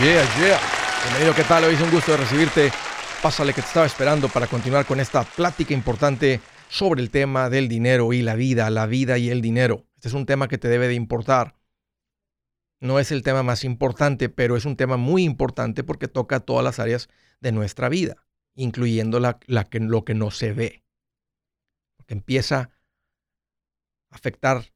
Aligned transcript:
Yeah, 0.00 0.24
yeah. 0.40 0.60
Bienvenido, 1.04 1.36
¿qué 1.36 1.44
tal? 1.44 1.62
Hoy 1.62 1.74
es 1.74 1.80
un 1.80 1.90
gusto 1.92 2.10
de 2.10 2.18
recibirte. 2.18 2.72
Pásale 3.22 3.54
que 3.54 3.60
te 3.60 3.68
estaba 3.68 3.86
esperando 3.86 4.28
para 4.28 4.48
continuar 4.48 4.86
con 4.86 4.98
esta 4.98 5.22
plática 5.22 5.72
importante 5.72 6.40
sobre 6.68 7.00
el 7.00 7.10
tema 7.10 7.48
del 7.48 7.68
dinero 7.68 8.12
y 8.12 8.20
la 8.20 8.34
vida, 8.34 8.68
la 8.70 8.86
vida 8.86 9.18
y 9.18 9.30
el 9.30 9.40
dinero. 9.40 9.86
Este 9.94 10.08
es 10.08 10.14
un 10.14 10.26
tema 10.26 10.48
que 10.48 10.58
te 10.58 10.66
debe 10.66 10.88
de 10.88 10.94
importar. 10.94 11.54
No 12.80 12.98
es 12.98 13.12
el 13.12 13.22
tema 13.22 13.44
más 13.44 13.62
importante, 13.62 14.28
pero 14.28 14.56
es 14.56 14.64
un 14.64 14.76
tema 14.76 14.96
muy 14.96 15.22
importante 15.22 15.84
porque 15.84 16.08
toca 16.08 16.40
todas 16.40 16.64
las 16.64 16.80
áreas 16.80 17.08
de 17.38 17.52
nuestra 17.52 17.88
vida, 17.88 18.16
incluyendo 18.56 19.20
la, 19.20 19.38
que, 19.38 19.78
lo 19.78 20.04
que 20.04 20.14
no 20.14 20.32
se 20.32 20.52
ve. 20.52 20.84
Porque 21.96 22.14
empieza 22.14 22.58
a 24.10 24.16
afectar 24.16 24.72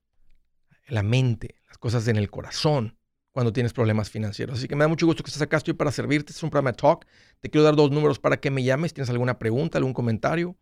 la 0.86 1.02
mente, 1.02 1.56
las 1.66 1.76
cosas 1.76 2.06
en 2.06 2.16
el 2.16 2.30
corazón, 2.30 2.97
cuando 3.38 3.52
tienes 3.52 3.72
problemas 3.72 4.10
financieros. 4.10 4.58
Así 4.58 4.66
que 4.66 4.74
me 4.74 4.82
da 4.82 4.88
mucho 4.88 5.06
gusto 5.06 5.22
que 5.22 5.28
estés 5.28 5.42
acá. 5.42 5.58
Estoy 5.58 5.74
para 5.74 5.92
servirte. 5.92 6.32
Este 6.32 6.40
es 6.40 6.42
un 6.42 6.50
programa 6.50 6.72
de 6.72 6.78
talk. 6.78 7.06
Te 7.38 7.48
quiero 7.48 7.62
dar 7.62 7.76
dos 7.76 7.92
números 7.92 8.18
para 8.18 8.40
que 8.40 8.50
me 8.50 8.64
llames. 8.64 8.92
¿Tienes 8.92 9.10
alguna 9.10 9.38
pregunta, 9.38 9.78
algún 9.78 9.92
comentario? 9.92 10.56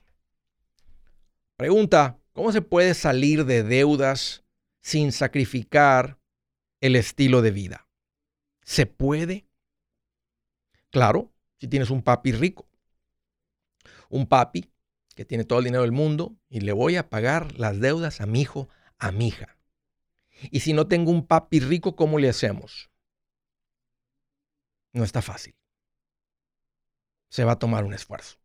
Pregunta, 1.55 2.19
¿cómo 2.33 2.51
se 2.51 2.61
puede 2.61 2.93
salir 2.93 3.45
de 3.45 3.63
deudas 3.63 4.43
sin 4.81 5.11
sacrificar 5.11 6.19
el 6.81 6.95
estilo 6.95 7.41
de 7.41 7.51
vida? 7.51 7.87
¿Se 8.63 8.85
puede? 8.85 9.45
Claro, 10.89 11.31
si 11.59 11.67
tienes 11.67 11.89
un 11.89 12.01
papi 12.01 12.31
rico. 12.31 12.67
Un 14.09 14.25
papi 14.25 14.69
que 15.17 15.25
tiene 15.25 15.45
todo 15.45 15.57
el 15.59 15.65
dinero 15.65 15.81
del 15.81 15.91
mundo 15.91 16.37
y 16.47 16.61
le 16.61 16.73
voy 16.73 16.95
a 16.95 17.09
pagar 17.09 17.57
las 17.57 17.79
deudas 17.79 18.21
a 18.21 18.27
mi 18.27 18.39
hijo, 18.39 18.69
a 18.99 19.11
mi 19.11 19.29
hija. 19.29 19.57
Y 20.51 20.59
si 20.59 20.73
no 20.73 20.87
tengo 20.87 21.09
un 21.09 21.25
papi 21.25 21.59
rico, 21.59 21.95
¿cómo 21.95 22.19
le 22.19 22.29
hacemos? 22.29 22.91
No 24.93 25.03
está 25.03 25.23
fácil. 25.23 25.55
Se 27.29 27.43
va 27.43 27.53
a 27.53 27.59
tomar 27.59 27.83
un 27.83 27.95
esfuerzo. 27.95 28.37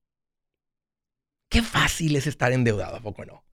Qué 1.50 1.60
fácil 1.60 2.16
es 2.16 2.26
estar 2.26 2.52
endeudado, 2.52 2.96
¿a 2.96 3.02
poco 3.02 3.26
no? 3.26 3.44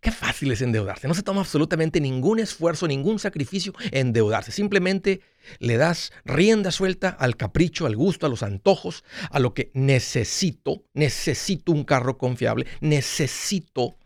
Qué 0.00 0.10
fácil 0.10 0.50
es 0.50 0.62
endeudarse. 0.62 1.06
No 1.08 1.14
se 1.14 1.22
toma 1.22 1.42
absolutamente 1.42 2.00
ningún 2.00 2.38
esfuerzo, 2.38 2.88
ningún 2.88 3.18
sacrificio 3.18 3.74
endeudarse. 3.92 4.50
Simplemente 4.50 5.20
le 5.58 5.76
das 5.76 6.10
rienda 6.24 6.70
suelta 6.70 7.10
al 7.10 7.36
capricho, 7.36 7.84
al 7.84 7.96
gusto, 7.96 8.24
a 8.24 8.30
los 8.30 8.42
antojos, 8.42 9.04
a 9.30 9.38
lo 9.38 9.52
que 9.52 9.70
necesito. 9.74 10.84
Necesito 10.94 11.72
un 11.72 11.84
carro 11.84 12.16
confiable. 12.16 12.66
Necesito 12.80 13.98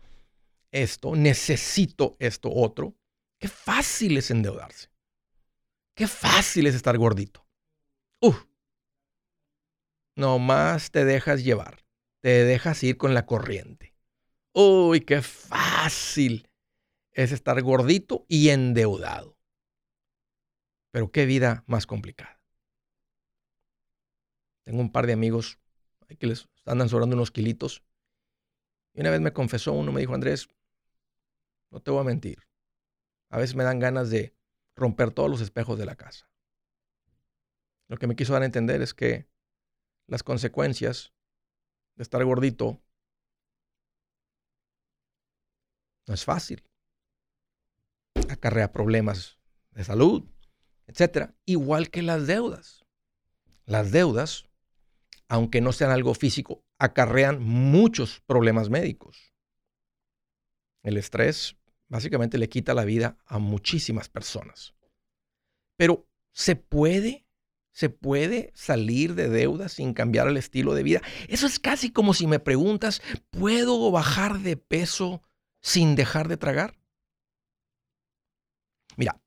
esto. 0.71 1.15
Necesito 1.15 2.17
esto 2.19 2.51
otro. 2.53 2.95
Qué 3.39 3.47
fácil 3.47 4.17
es 4.17 4.31
endeudarse. 4.31 4.89
Qué 5.95 6.07
fácil 6.09 6.67
es 6.67 6.75
estar 6.75 6.97
gordito. 6.97 7.47
Uf. 8.19 8.43
Nomás 10.17 10.91
te 10.91 11.05
dejas 11.05 11.45
llevar. 11.45 11.85
Te 12.19 12.43
dejas 12.43 12.83
ir 12.83 12.97
con 12.97 13.13
la 13.13 13.25
corriente. 13.25 13.94
Uy, 14.57 15.01
qué 15.01 15.21
fácil 15.21 16.49
es 17.11 17.33
estar 17.33 17.61
gordito 17.61 18.25
y 18.29 18.49
endeudado. 18.49 19.37
Pero 20.91 21.11
qué 21.11 21.25
vida 21.25 21.65
más 21.67 21.85
complicada. 21.85 22.41
Tengo 24.63 24.79
un 24.79 24.93
par 24.93 25.07
de 25.07 25.13
amigos 25.13 25.59
que 26.17 26.27
les 26.27 26.47
andan 26.63 26.87
sobrando 26.87 27.17
unos 27.17 27.31
kilitos. 27.31 27.83
Y 28.93 29.01
una 29.01 29.09
vez 29.09 29.19
me 29.19 29.33
confesó 29.33 29.73
uno, 29.73 29.91
me 29.91 29.99
dijo, 29.99 30.13
Andrés, 30.13 30.47
no 31.69 31.81
te 31.81 31.91
voy 31.91 31.99
a 31.99 32.05
mentir. 32.05 32.47
A 33.29 33.39
veces 33.39 33.57
me 33.57 33.65
dan 33.65 33.79
ganas 33.79 34.09
de 34.09 34.37
romper 34.73 35.11
todos 35.11 35.29
los 35.29 35.41
espejos 35.41 35.77
de 35.77 35.85
la 35.85 35.97
casa. 35.97 36.31
Lo 37.89 37.97
que 37.97 38.07
me 38.07 38.15
quiso 38.15 38.31
dar 38.31 38.43
a 38.43 38.45
entender 38.45 38.81
es 38.81 38.93
que 38.93 39.27
las 40.07 40.23
consecuencias 40.23 41.13
de 41.97 42.03
estar 42.03 42.23
gordito 42.23 42.84
No 46.07 46.13
es 46.13 46.23
fácil. 46.25 46.63
Acarrea 48.29 48.71
problemas 48.71 49.39
de 49.71 49.83
salud, 49.83 50.23
etc. 50.87 51.31
Igual 51.45 51.89
que 51.89 52.01
las 52.01 52.27
deudas. 52.27 52.85
Las 53.65 53.91
deudas, 53.91 54.45
aunque 55.27 55.61
no 55.61 55.71
sean 55.71 55.91
algo 55.91 56.13
físico, 56.13 56.63
acarrean 56.77 57.41
muchos 57.41 58.21
problemas 58.25 58.69
médicos. 58.69 59.33
El 60.83 60.97
estrés 60.97 61.55
básicamente 61.87 62.37
le 62.37 62.49
quita 62.49 62.73
la 62.73 62.85
vida 62.85 63.17
a 63.25 63.39
muchísimas 63.39 64.09
personas. 64.09 64.75
Pero 65.77 66.07
¿se 66.31 66.55
puede? 66.55 67.25
¿Se 67.71 67.89
puede 67.89 68.51
salir 68.55 69.15
de 69.15 69.27
deudas 69.27 69.73
sin 69.73 69.93
cambiar 69.93 70.27
el 70.27 70.37
estilo 70.37 70.73
de 70.73 70.83
vida? 70.83 71.01
Eso 71.27 71.45
es 71.45 71.59
casi 71.59 71.91
como 71.91 72.13
si 72.13 72.25
me 72.25 72.39
preguntas, 72.39 73.01
¿puedo 73.31 73.91
bajar 73.91 74.39
de 74.39 74.55
peso 74.55 75.21
sin 75.65 75.95
dejar 75.95 76.27
de 76.27 76.37
tragar? 76.37 76.77
Mira, 78.97 79.19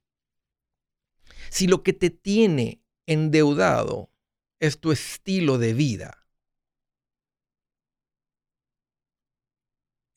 si 1.50 1.66
lo 1.66 1.82
que 1.82 1.93
te 1.93 2.10
tiene 2.10 2.81
endeudado 3.06 4.12
es 4.60 4.78
tu 4.78 4.93
estilo 4.93 5.59
de 5.59 5.75
vida, 5.75 6.28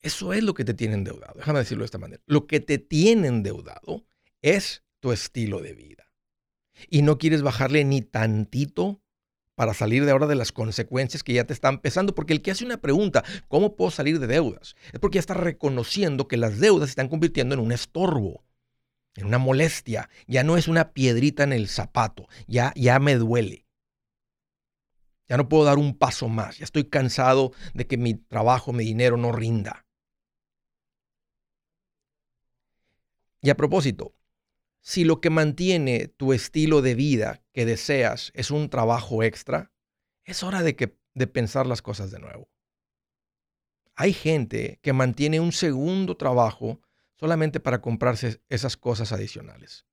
eso 0.00 0.32
es 0.32 0.44
lo 0.44 0.54
que 0.54 0.64
te 0.64 0.74
tiene 0.74 0.94
endeudado. 0.94 1.34
Déjame 1.34 1.58
decirlo 1.58 1.82
de 1.82 1.86
esta 1.86 1.98
manera. 1.98 2.22
Lo 2.26 2.46
que 2.46 2.60
te 2.60 2.78
tiene 2.78 3.26
endeudado 3.26 4.06
es 4.42 4.84
tu 5.00 5.10
estilo 5.10 5.60
de 5.60 5.74
vida. 5.74 6.08
Y 6.88 7.02
no 7.02 7.18
quieres 7.18 7.42
bajarle 7.42 7.84
ni 7.84 8.00
tantito 8.00 9.02
para 9.54 9.74
salir 9.74 10.04
de 10.04 10.12
ahora 10.12 10.26
de 10.26 10.34
las 10.34 10.52
consecuencias 10.52 11.22
que 11.22 11.34
ya 11.34 11.44
te 11.44 11.52
están 11.52 11.78
pesando. 11.78 12.14
Porque 12.14 12.32
el 12.32 12.42
que 12.42 12.50
hace 12.50 12.64
una 12.64 12.80
pregunta, 12.80 13.24
¿cómo 13.48 13.76
puedo 13.76 13.90
salir 13.90 14.18
de 14.18 14.26
deudas? 14.26 14.74
Es 14.92 15.00
porque 15.00 15.16
ya 15.16 15.20
está 15.20 15.34
reconociendo 15.34 16.28
que 16.28 16.36
las 16.36 16.58
deudas 16.58 16.88
se 16.88 16.92
están 16.92 17.08
convirtiendo 17.08 17.54
en 17.54 17.60
un 17.60 17.72
estorbo, 17.72 18.44
en 19.14 19.26
una 19.26 19.38
molestia. 19.38 20.08
Ya 20.26 20.44
no 20.44 20.56
es 20.56 20.68
una 20.68 20.92
piedrita 20.92 21.42
en 21.42 21.52
el 21.52 21.68
zapato, 21.68 22.28
ya, 22.46 22.72
ya 22.76 22.98
me 22.98 23.16
duele. 23.16 23.66
Ya 25.28 25.36
no 25.36 25.48
puedo 25.48 25.64
dar 25.64 25.78
un 25.78 25.96
paso 25.96 26.28
más. 26.28 26.58
Ya 26.58 26.64
estoy 26.64 26.84
cansado 26.84 27.52
de 27.72 27.86
que 27.86 27.96
mi 27.96 28.14
trabajo, 28.14 28.72
mi 28.72 28.84
dinero 28.84 29.16
no 29.16 29.32
rinda. 29.32 29.86
Y 33.40 33.50
a 33.50 33.56
propósito, 33.56 34.14
si 34.82 35.04
lo 35.04 35.20
que 35.20 35.30
mantiene 35.30 36.08
tu 36.08 36.32
estilo 36.32 36.82
de 36.82 36.94
vida 36.94 37.44
que 37.52 37.64
deseas 37.64 38.32
es 38.34 38.50
un 38.50 38.68
trabajo 38.68 39.22
extra, 39.22 39.72
es 40.24 40.42
hora 40.42 40.62
de, 40.62 40.74
que, 40.74 40.98
de 41.14 41.26
pensar 41.28 41.66
las 41.66 41.82
cosas 41.82 42.10
de 42.10 42.18
nuevo. 42.18 42.50
Hay 43.94 44.12
gente 44.12 44.80
que 44.82 44.92
mantiene 44.92 45.38
un 45.38 45.52
segundo 45.52 46.16
trabajo 46.16 46.80
solamente 47.14 47.60
para 47.60 47.80
comprarse 47.80 48.42
esas 48.48 48.76
cosas 48.76 49.12
adicionales. 49.12 49.86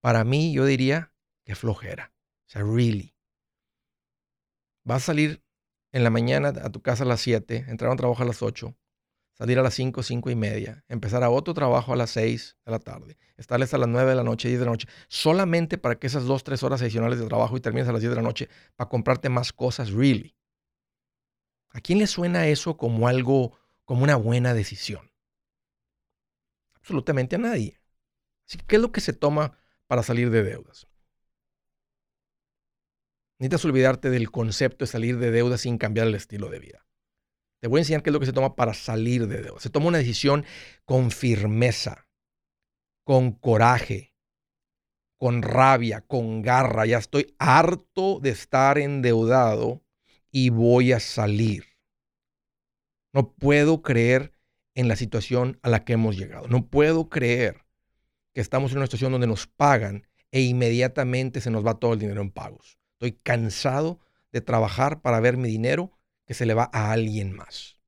Para 0.00 0.24
mí, 0.24 0.54
yo 0.54 0.64
diría 0.64 1.12
que 1.44 1.54
flojera. 1.54 2.14
O 2.46 2.50
sea, 2.50 2.62
really. 2.62 3.14
Vas 4.84 5.02
a 5.02 5.06
salir 5.06 5.44
en 5.92 6.04
la 6.04 6.10
mañana 6.10 6.48
a 6.48 6.70
tu 6.70 6.80
casa 6.80 7.04
a 7.04 7.06
las 7.06 7.20
7, 7.20 7.66
entrar 7.68 7.88
a 7.88 7.92
un 7.92 7.98
trabajo 7.98 8.22
a 8.22 8.26
las 8.26 8.42
8, 8.42 8.74
salir 9.38 9.58
a 9.58 9.62
las 9.62 9.74
5, 9.74 10.02
5 10.02 10.30
y 10.30 10.34
media, 10.34 10.84
empezar 10.88 11.22
a 11.22 11.30
otro 11.30 11.54
trabajo 11.54 11.92
a 11.92 11.96
las 11.96 12.10
6 12.10 12.56
de 12.64 12.72
la 12.72 12.80
tarde, 12.80 13.16
estar 13.36 13.62
hasta 13.62 13.78
las 13.78 13.88
9 13.88 14.10
de 14.10 14.16
la 14.16 14.24
noche, 14.24 14.48
10 14.48 14.58
de 14.60 14.66
la 14.66 14.72
noche, 14.72 14.88
solamente 15.06 15.78
para 15.78 15.96
que 15.96 16.08
esas 16.08 16.24
2, 16.24 16.42
3 16.42 16.62
horas 16.64 16.82
adicionales 16.82 17.20
de 17.20 17.26
trabajo 17.26 17.56
y 17.56 17.60
termines 17.60 17.88
a 17.88 17.92
las 17.92 18.00
10 18.00 18.10
de 18.10 18.16
la 18.16 18.22
noche 18.22 18.48
para 18.74 18.90
comprarte 18.90 19.28
más 19.28 19.52
cosas, 19.52 19.92
really. 19.92 20.36
¿A 21.70 21.80
quién 21.80 22.00
le 22.00 22.08
suena 22.08 22.48
eso 22.48 22.76
como 22.76 23.06
algo, 23.06 23.56
como 23.84 24.02
una 24.02 24.16
buena 24.16 24.54
decisión? 24.54 25.12
Absolutamente 26.74 27.36
a 27.36 27.38
nadie. 27.38 27.80
Así 28.46 28.58
que, 28.58 28.64
¿qué 28.66 28.76
es 28.76 28.82
lo 28.82 28.90
que 28.90 29.00
se 29.00 29.12
toma 29.12 29.56
para 29.86 30.02
salir 30.02 30.30
de 30.30 30.42
deudas? 30.42 30.88
Necesitas 33.38 33.64
olvidarte 33.66 34.10
del 34.10 34.32
concepto 34.32 34.84
de 34.84 34.90
salir 34.90 35.18
de 35.18 35.30
deudas 35.30 35.60
sin 35.60 35.78
cambiar 35.78 36.08
el 36.08 36.16
estilo 36.16 36.48
de 36.48 36.58
vida. 36.58 36.87
Te 37.60 37.68
voy 37.68 37.78
a 37.78 37.82
enseñar 37.82 38.02
qué 38.02 38.10
es 38.10 38.14
lo 38.14 38.20
que 38.20 38.26
se 38.26 38.32
toma 38.32 38.54
para 38.56 38.74
salir 38.74 39.26
de 39.26 39.42
deuda. 39.42 39.60
Se 39.60 39.70
toma 39.70 39.86
una 39.86 39.98
decisión 39.98 40.44
con 40.84 41.10
firmeza. 41.10 42.06
con 43.04 43.32
coraje, 43.32 44.14
con 45.16 45.40
rabia, 45.40 46.02
con 46.02 46.42
garra. 46.42 46.84
Ya 46.84 46.98
estoy 46.98 47.34
harto 47.38 48.20
de 48.20 48.28
estar 48.28 48.76
endeudado 48.76 49.82
y 50.30 50.50
voy 50.50 50.92
a 50.92 51.00
salir. 51.00 51.64
No 53.14 53.32
puedo 53.32 53.80
creer 53.80 54.32
en 54.74 54.88
la 54.88 54.96
situación 54.96 55.58
a 55.62 55.70
la 55.70 55.86
que 55.86 55.94
hemos 55.94 56.18
llegado. 56.18 56.48
No 56.48 56.68
puedo 56.68 57.08
creer 57.08 57.64
que 58.34 58.42
estamos 58.42 58.72
en 58.72 58.78
una 58.78 58.86
situación 58.86 59.12
donde 59.12 59.26
nos 59.26 59.46
pagan 59.46 60.06
e 60.30 60.42
inmediatamente 60.42 61.40
se 61.40 61.50
nos 61.50 61.66
va 61.66 61.80
todo 61.80 61.94
el 61.94 61.98
dinero 61.98 62.20
en 62.20 62.30
pagos. 62.30 62.78
Estoy 62.92 63.12
cansado 63.12 64.00
de 64.32 64.42
trabajar 64.42 65.00
para 65.00 65.18
ver 65.20 65.38
mi 65.38 65.48
dinero 65.48 65.97
que 66.28 66.34
se 66.34 66.44
le 66.44 66.52
va 66.52 66.68
a 66.74 66.92
alguien 66.92 67.32
más. 67.32 67.80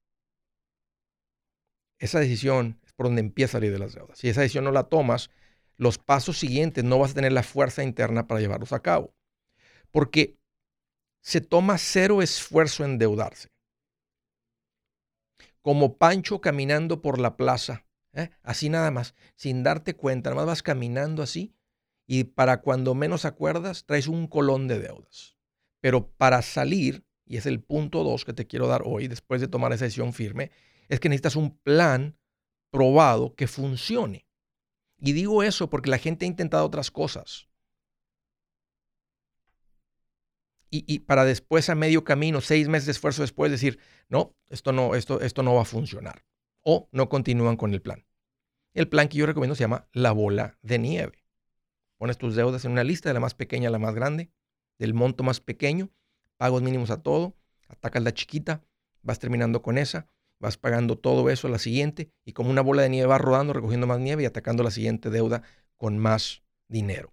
Esa 1.98 2.20
decisión 2.20 2.80
es 2.86 2.94
por 2.94 3.04
donde 3.04 3.20
empieza 3.20 3.58
a 3.58 3.60
salir 3.60 3.70
de 3.70 3.78
las 3.78 3.94
deudas. 3.94 4.18
Si 4.18 4.30
esa 4.30 4.40
decisión 4.40 4.64
no 4.64 4.72
la 4.72 4.84
tomas, 4.84 5.28
los 5.76 5.98
pasos 5.98 6.38
siguientes 6.38 6.82
no 6.82 6.98
vas 6.98 7.10
a 7.10 7.14
tener 7.14 7.32
la 7.32 7.42
fuerza 7.42 7.82
interna 7.82 8.26
para 8.26 8.40
llevarlos 8.40 8.72
a 8.72 8.80
cabo. 8.80 9.14
Porque 9.90 10.38
se 11.20 11.42
toma 11.42 11.76
cero 11.76 12.22
esfuerzo 12.22 12.82
en 12.82 12.92
endeudarse. 12.92 13.50
Como 15.60 15.98
Pancho 15.98 16.40
caminando 16.40 17.02
por 17.02 17.18
la 17.18 17.36
plaza, 17.36 17.84
¿eh? 18.14 18.30
así 18.42 18.70
nada 18.70 18.90
más, 18.90 19.14
sin 19.36 19.62
darte 19.62 19.94
cuenta, 19.94 20.30
nada 20.30 20.40
más 20.40 20.46
vas 20.46 20.62
caminando 20.62 21.22
así 21.22 21.54
y 22.06 22.24
para 22.24 22.62
cuando 22.62 22.94
menos 22.94 23.26
acuerdas 23.26 23.84
traes 23.84 24.08
un 24.08 24.28
colón 24.28 24.66
de 24.66 24.78
deudas. 24.78 25.36
Pero 25.82 26.10
para 26.10 26.40
salir, 26.40 27.04
y 27.30 27.36
es 27.36 27.46
el 27.46 27.62
punto 27.62 28.02
dos 28.02 28.24
que 28.24 28.32
te 28.32 28.48
quiero 28.48 28.66
dar 28.66 28.82
hoy, 28.84 29.06
después 29.06 29.40
de 29.40 29.46
tomar 29.46 29.72
esa 29.72 29.84
decisión 29.84 30.12
firme, 30.12 30.50
es 30.88 30.98
que 30.98 31.08
necesitas 31.08 31.36
un 31.36 31.56
plan 31.58 32.18
probado 32.72 33.36
que 33.36 33.46
funcione. 33.46 34.26
Y 34.98 35.12
digo 35.12 35.44
eso 35.44 35.70
porque 35.70 35.90
la 35.90 35.98
gente 35.98 36.24
ha 36.24 36.28
intentado 36.28 36.66
otras 36.66 36.90
cosas. 36.90 37.48
Y, 40.72 41.00
para 41.00 41.24
después 41.24 41.68
a 41.68 41.76
medio 41.76 42.02
camino, 42.02 42.40
seis 42.40 42.66
meses 42.66 42.86
de 42.86 42.92
esfuerzo 42.92 43.22
después, 43.22 43.52
decir, 43.52 43.78
no, 44.08 44.36
esto 44.48 44.72
no, 44.72 44.96
esto, 44.96 45.20
esto 45.20 45.44
no 45.44 45.54
va 45.54 45.62
a 45.62 45.64
funcionar. 45.64 46.24
O 46.62 46.88
no 46.90 47.08
continúan 47.08 47.56
con 47.56 47.72
el 47.72 47.80
plan. 47.80 48.06
El 48.74 48.88
plan 48.88 49.06
que 49.06 49.18
yo 49.18 49.26
recomiendo 49.26 49.54
se 49.54 49.62
llama 49.62 49.88
la 49.92 50.10
bola 50.10 50.58
de 50.62 50.80
nieve. 50.80 51.24
Pones 51.96 52.18
tus 52.18 52.34
deudas 52.34 52.64
en 52.64 52.72
una 52.72 52.82
lista 52.82 53.08
de 53.08 53.14
la 53.14 53.20
más 53.20 53.34
pequeña 53.34 53.68
a 53.68 53.72
la 53.72 53.78
más 53.78 53.94
grande, 53.94 54.32
del 54.78 54.94
monto 54.94 55.22
más 55.22 55.40
pequeño, 55.40 55.90
pagos 56.40 56.62
mínimos 56.62 56.90
a 56.90 57.02
todo, 57.02 57.36
atacas 57.68 58.02
la 58.02 58.14
chiquita, 58.14 58.64
vas 59.02 59.18
terminando 59.18 59.60
con 59.60 59.76
esa, 59.76 60.08
vas 60.38 60.56
pagando 60.56 60.96
todo 60.96 61.28
eso 61.28 61.48
a 61.48 61.50
la 61.50 61.58
siguiente 61.58 62.14
y 62.24 62.32
como 62.32 62.48
una 62.48 62.62
bola 62.62 62.80
de 62.80 62.88
nieve 62.88 63.08
vas 63.08 63.20
rodando, 63.20 63.52
recogiendo 63.52 63.86
más 63.86 64.00
nieve 64.00 64.22
y 64.22 64.26
atacando 64.26 64.62
la 64.62 64.70
siguiente 64.70 65.10
deuda 65.10 65.42
con 65.76 65.98
más 65.98 66.42
dinero. 66.66 67.12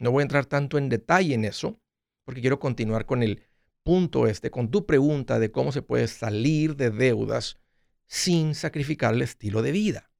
No 0.00 0.10
voy 0.10 0.22
a 0.22 0.24
entrar 0.24 0.46
tanto 0.46 0.76
en 0.76 0.88
detalle 0.88 1.34
en 1.34 1.44
eso 1.44 1.78
porque 2.24 2.40
quiero 2.40 2.58
continuar 2.58 3.06
con 3.06 3.22
el 3.22 3.44
punto 3.84 4.26
este, 4.26 4.50
con 4.50 4.72
tu 4.72 4.86
pregunta 4.86 5.38
de 5.38 5.52
cómo 5.52 5.70
se 5.70 5.82
puede 5.82 6.08
salir 6.08 6.74
de 6.74 6.90
deudas 6.90 7.60
sin 8.08 8.56
sacrificar 8.56 9.14
el 9.14 9.22
estilo 9.22 9.62
de 9.62 9.70
vida. 9.70 10.10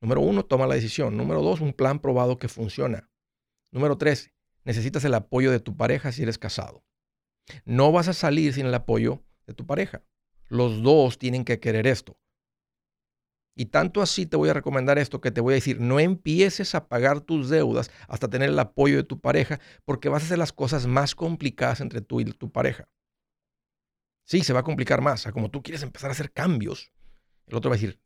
Número 0.00 0.22
uno, 0.22 0.46
toma 0.46 0.66
la 0.66 0.76
decisión. 0.76 1.14
Número 1.14 1.42
dos, 1.42 1.60
un 1.60 1.74
plan 1.74 1.98
probado 1.98 2.38
que 2.38 2.48
funciona. 2.48 3.10
Número 3.70 3.98
tres, 3.98 4.33
necesitas 4.64 5.04
el 5.04 5.14
apoyo 5.14 5.50
de 5.50 5.60
tu 5.60 5.76
pareja 5.76 6.12
si 6.12 6.22
eres 6.22 6.38
casado. 6.38 6.84
No 7.64 7.92
vas 7.92 8.08
a 8.08 8.12
salir 8.12 8.52
sin 8.54 8.66
el 8.66 8.74
apoyo 8.74 9.22
de 9.46 9.54
tu 9.54 9.66
pareja. 9.66 10.02
Los 10.48 10.82
dos 10.82 11.18
tienen 11.18 11.44
que 11.44 11.60
querer 11.60 11.86
esto. 11.86 12.18
Y 13.56 13.66
tanto 13.66 14.02
así 14.02 14.26
te 14.26 14.36
voy 14.36 14.48
a 14.48 14.54
recomendar 14.54 14.98
esto 14.98 15.20
que 15.20 15.30
te 15.30 15.40
voy 15.40 15.54
a 15.54 15.56
decir, 15.56 15.80
no 15.80 16.00
empieces 16.00 16.74
a 16.74 16.88
pagar 16.88 17.20
tus 17.20 17.48
deudas 17.48 17.90
hasta 18.08 18.28
tener 18.28 18.48
el 18.48 18.58
apoyo 18.58 18.96
de 18.96 19.04
tu 19.04 19.20
pareja, 19.20 19.60
porque 19.84 20.08
vas 20.08 20.22
a 20.22 20.26
hacer 20.26 20.38
las 20.38 20.52
cosas 20.52 20.86
más 20.86 21.14
complicadas 21.14 21.80
entre 21.80 22.00
tú 22.00 22.20
y 22.20 22.24
tu 22.24 22.50
pareja. 22.50 22.88
Sí, 24.24 24.42
se 24.42 24.52
va 24.52 24.60
a 24.60 24.64
complicar 24.64 25.02
más. 25.02 25.24
Como 25.32 25.50
tú 25.50 25.62
quieres 25.62 25.82
empezar 25.82 26.10
a 26.10 26.12
hacer 26.12 26.32
cambios, 26.32 26.90
el 27.46 27.54
otro 27.54 27.70
va 27.70 27.76
a 27.76 27.78
decir, 27.78 28.00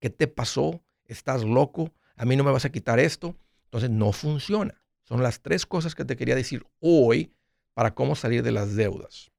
¿qué 0.00 0.08
te 0.08 0.28
pasó? 0.28 0.82
estás 1.08 1.44
loco, 1.44 1.92
a 2.16 2.24
mí 2.24 2.36
no 2.36 2.44
me 2.44 2.50
vas 2.50 2.64
a 2.64 2.70
quitar 2.70 2.98
esto. 2.98 3.36
Entonces 3.64 3.90
no 3.90 4.12
funciona. 4.12 4.82
Son 5.06 5.22
las 5.22 5.40
tres 5.40 5.66
cosas 5.66 5.94
que 5.94 6.04
te 6.04 6.16
quería 6.16 6.34
decir 6.34 6.66
hoy 6.80 7.32
para 7.74 7.94
cómo 7.94 8.16
salir 8.16 8.42
de 8.42 8.52
las 8.52 8.74
deudas. 8.74 9.30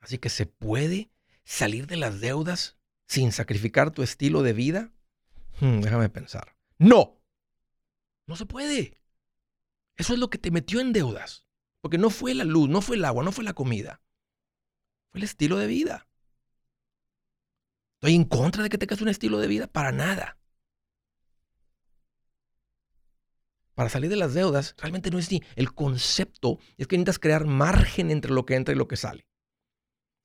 Así 0.00 0.18
que 0.18 0.30
se 0.30 0.46
puede 0.46 1.10
salir 1.44 1.86
de 1.86 1.96
las 1.96 2.20
deudas 2.20 2.78
sin 3.06 3.32
sacrificar 3.32 3.90
tu 3.90 4.02
estilo 4.02 4.42
de 4.42 4.52
vida. 4.54 4.92
Hmm, 5.60 5.80
déjame 5.80 6.08
pensar. 6.08 6.56
No, 6.78 7.20
no 8.26 8.36
se 8.36 8.46
puede. 8.46 8.98
Eso 9.96 10.14
es 10.14 10.18
lo 10.18 10.30
que 10.30 10.38
te 10.38 10.50
metió 10.50 10.80
en 10.80 10.92
deudas. 10.92 11.46
Porque 11.80 11.98
no 11.98 12.10
fue 12.10 12.34
la 12.34 12.44
luz, 12.44 12.68
no 12.68 12.80
fue 12.80 12.96
el 12.96 13.04
agua, 13.04 13.24
no 13.24 13.32
fue 13.32 13.44
la 13.44 13.52
comida. 13.52 14.00
Fue 15.10 15.18
el 15.18 15.24
estilo 15.24 15.58
de 15.58 15.66
vida. 15.66 16.06
Estoy 17.96 18.14
en 18.14 18.24
contra 18.24 18.62
de 18.62 18.68
que 18.68 18.78
tengas 18.78 19.00
un 19.00 19.08
estilo 19.08 19.38
de 19.38 19.48
vida 19.48 19.66
para 19.66 19.92
nada. 19.92 20.37
Para 23.78 23.90
salir 23.90 24.10
de 24.10 24.16
las 24.16 24.34
deudas, 24.34 24.74
realmente 24.76 25.08
no 25.12 25.20
es 25.20 25.30
ni 25.30 25.40
el 25.54 25.72
concepto, 25.72 26.58
es 26.78 26.88
que 26.88 26.96
necesitas 26.96 27.20
crear 27.20 27.46
margen 27.46 28.10
entre 28.10 28.32
lo 28.32 28.44
que 28.44 28.56
entra 28.56 28.74
y 28.74 28.76
lo 28.76 28.88
que 28.88 28.96
sale. 28.96 29.28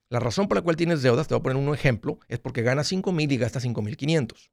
La 0.10 0.20
razón 0.20 0.48
por 0.48 0.58
la 0.58 0.64
cual 0.64 0.76
tienes 0.76 1.04
deudas, 1.04 1.28
te 1.28 1.36
voy 1.36 1.42
a 1.42 1.44
poner 1.44 1.58
un 1.58 1.72
ejemplo, 1.72 2.18
es 2.30 2.40
porque 2.40 2.64
ganas 2.64 2.88
5 2.88 3.12
mil 3.12 3.32
y 3.32 3.38
gastas 3.38 3.62
5 3.62 3.80
mil 3.84 3.96
500. 3.96 4.50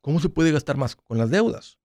¿Cómo 0.00 0.20
se 0.20 0.30
puede 0.30 0.52
gastar 0.52 0.78
más 0.78 0.96
con 0.96 1.18
las 1.18 1.28
deudas? 1.28 1.78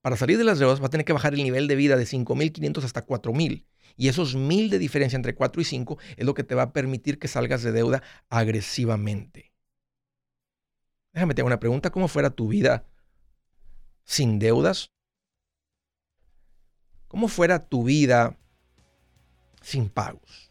Para 0.00 0.16
salir 0.16 0.36
de 0.36 0.42
las 0.42 0.58
deudas, 0.58 0.80
vas 0.80 0.88
a 0.88 0.90
tener 0.90 1.04
que 1.04 1.12
bajar 1.12 1.34
el 1.34 1.44
nivel 1.44 1.68
de 1.68 1.76
vida 1.76 1.96
de 1.96 2.06
5.500 2.06 2.82
hasta 2.82 3.06
4.000. 3.06 3.64
Y 3.96 4.08
esos 4.08 4.36
1.000 4.36 4.70
de 4.70 4.80
diferencia 4.80 5.14
entre 5.14 5.36
4 5.36 5.62
y 5.62 5.64
5 5.64 5.96
es 6.16 6.26
lo 6.26 6.34
que 6.34 6.42
te 6.42 6.56
va 6.56 6.62
a 6.62 6.72
permitir 6.72 7.20
que 7.20 7.28
salgas 7.28 7.62
de 7.62 7.70
deuda 7.70 8.02
agresivamente. 8.30 9.52
Déjame 11.12 11.34
te 11.34 11.44
una 11.44 11.60
pregunta. 11.60 11.90
¿Cómo 11.90 12.08
fuera 12.08 12.30
tu 12.30 12.48
vida 12.48 12.84
sin 14.02 14.40
deudas? 14.40 14.90
¿Cómo 17.08 17.28
fuera 17.28 17.64
tu 17.64 17.84
vida 17.84 18.36
sin 19.62 19.88
pagos? 19.88 20.50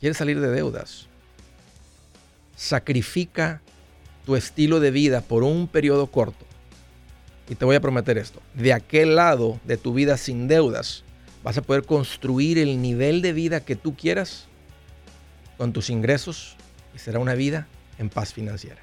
¿Quieres 0.00 0.16
salir 0.16 0.40
de 0.40 0.48
deudas? 0.48 1.06
Sacrifica 2.54 3.60
tu 4.24 4.36
estilo 4.36 4.80
de 4.80 4.90
vida 4.90 5.20
por 5.20 5.42
un 5.42 5.66
periodo 5.66 6.06
corto. 6.08 6.44
Y 7.48 7.54
te 7.54 7.64
voy 7.64 7.76
a 7.76 7.80
prometer 7.80 8.18
esto. 8.18 8.40
De 8.54 8.72
aquel 8.72 9.16
lado 9.16 9.60
de 9.64 9.76
tu 9.76 9.94
vida 9.94 10.16
sin 10.16 10.48
deudas, 10.48 11.04
vas 11.42 11.58
a 11.58 11.62
poder 11.62 11.84
construir 11.84 12.58
el 12.58 12.82
nivel 12.82 13.22
de 13.22 13.32
vida 13.32 13.64
que 13.64 13.76
tú 13.76 13.96
quieras 13.96 14.46
con 15.56 15.72
tus 15.72 15.90
ingresos 15.90 16.56
y 16.94 16.98
será 16.98 17.18
una 17.18 17.34
vida 17.34 17.68
en 17.98 18.10
paz 18.10 18.32
financiera. 18.32 18.82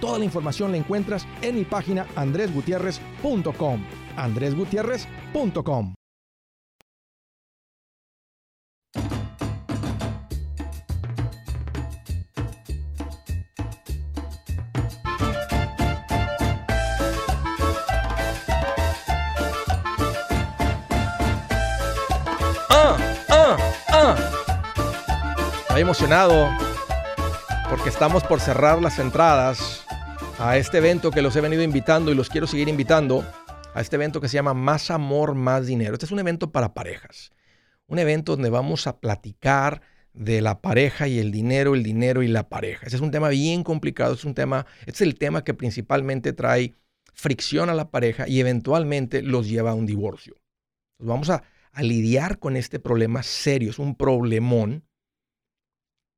Toda 0.00 0.18
la 0.18 0.24
información 0.24 0.70
la 0.70 0.78
encuentras 0.78 1.26
en 1.42 1.56
mi 1.56 1.64
página 1.64 2.06
andresgutierrez.com. 2.14 3.82
andresgutierrez.com. 4.16 5.94
¡Ah! 22.70 22.96
¡Ah! 23.28 23.56
¡Ah! 23.88 24.16
Emocionado 25.76 26.48
porque 27.68 27.88
estamos 27.88 28.24
por 28.24 28.40
cerrar 28.40 28.80
las 28.80 28.98
entradas 28.98 29.77
a 30.38 30.56
este 30.56 30.78
evento 30.78 31.10
que 31.10 31.20
los 31.20 31.34
he 31.34 31.40
venido 31.40 31.62
invitando 31.64 32.12
y 32.12 32.14
los 32.14 32.28
quiero 32.28 32.46
seguir 32.46 32.68
invitando 32.68 33.24
a 33.74 33.80
este 33.80 33.96
evento 33.96 34.20
que 34.20 34.28
se 34.28 34.34
llama 34.34 34.54
Más 34.54 34.88
Amor, 34.90 35.34
Más 35.34 35.66
Dinero. 35.66 35.94
Este 35.94 36.06
es 36.06 36.12
un 36.12 36.20
evento 36.20 36.52
para 36.52 36.74
parejas. 36.74 37.32
Un 37.88 37.98
evento 37.98 38.32
donde 38.36 38.48
vamos 38.48 38.86
a 38.86 39.00
platicar 39.00 39.82
de 40.12 40.40
la 40.40 40.60
pareja 40.60 41.08
y 41.08 41.18
el 41.18 41.32
dinero, 41.32 41.74
el 41.74 41.82
dinero 41.82 42.22
y 42.22 42.28
la 42.28 42.48
pareja. 42.48 42.86
Ese 42.86 42.96
es 42.96 43.02
un 43.02 43.10
tema 43.10 43.30
bien 43.30 43.64
complicado, 43.64 44.14
es 44.14 44.24
un 44.24 44.34
tema, 44.34 44.64
este 44.80 44.92
es 44.92 45.00
el 45.02 45.16
tema 45.16 45.42
que 45.42 45.54
principalmente 45.54 46.32
trae 46.32 46.74
fricción 47.14 47.68
a 47.68 47.74
la 47.74 47.90
pareja 47.90 48.28
y 48.28 48.38
eventualmente 48.38 49.22
los 49.22 49.48
lleva 49.48 49.72
a 49.72 49.74
un 49.74 49.86
divorcio. 49.86 50.36
Vamos 51.00 51.30
a 51.30 51.42
lidiar 51.80 52.38
con 52.38 52.56
este 52.56 52.78
problema 52.78 53.24
serio, 53.24 53.70
es 53.70 53.80
un 53.80 53.96
problemón 53.96 54.84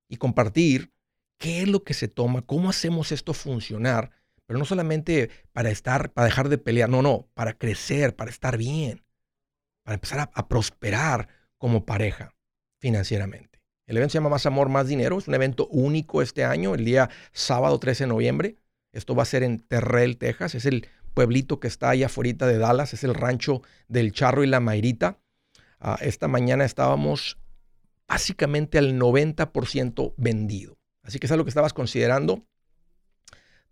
y 0.08 0.16
compartir 0.16 0.92
qué 1.40 1.62
es 1.62 1.68
lo 1.68 1.82
que 1.82 1.94
se 1.94 2.06
toma, 2.06 2.42
cómo 2.42 2.68
hacemos 2.68 3.11
esto 3.12 3.32
funcionar, 3.32 4.11
pero 4.47 4.59
no 4.59 4.66
solamente 4.66 5.30
para 5.52 5.70
estar, 5.70 6.12
para 6.12 6.26
dejar 6.26 6.50
de 6.50 6.59
pelear, 6.59 6.90
no, 6.90 7.00
no, 7.00 7.28
para 7.35 7.54
crecer, 7.54 8.14
para 8.14 8.30
estar 8.30 8.59
bien, 8.59 9.02
para 9.82 9.94
empezar 9.94 10.30
a, 10.35 10.49
prosperar 10.49 11.28
como 11.56 11.87
pareja 11.87 12.35
financieramente. 12.78 13.59
El 13.87 13.97
evento 13.97 14.12
se 14.12 14.18
llama 14.18 14.28
Más 14.28 14.44
Amor, 14.44 14.68
Más 14.68 14.87
Dinero, 14.87 15.16
es 15.16 15.28
un 15.28 15.35
evento 15.35 15.66
único 15.68 16.20
este 16.20 16.44
año, 16.44 16.75
el 16.75 16.85
día 16.85 17.09
sábado 17.32 17.80
13 17.80 18.04
de 18.04 18.09
noviembre. 18.09 18.56
Esto 18.92 19.14
va 19.14 19.23
a 19.23 19.26
ser 19.26 19.42
en 19.42 19.61
Terrell, 19.61 20.18
Texas, 20.18 20.54
es 20.54 20.66
el 20.66 20.88
pueblito 21.14 21.59
que 21.59 21.68
está 21.68 21.90
allá 21.90 22.06
afuera 22.06 22.47
de 22.47 22.59
Dallas, 22.59 22.92
es 22.92 23.02
el 23.02 23.14
rancho 23.14 23.62
del 23.88 24.12
Charro 24.12 24.44
y 24.44 24.47
la 24.47 24.61
Mairita. 24.61 25.18
Uh, 25.80 25.97
esta 26.02 26.28
mañana 26.28 26.66
estábamos 26.66 27.38
básicamente 28.06 28.76
al 28.76 28.99
90% 28.99 30.12
vendido. 30.18 30.79
Así 31.10 31.18
que 31.18 31.26
es 31.26 31.32
algo 31.32 31.44
que 31.44 31.48
estabas 31.48 31.72
considerando. 31.72 32.46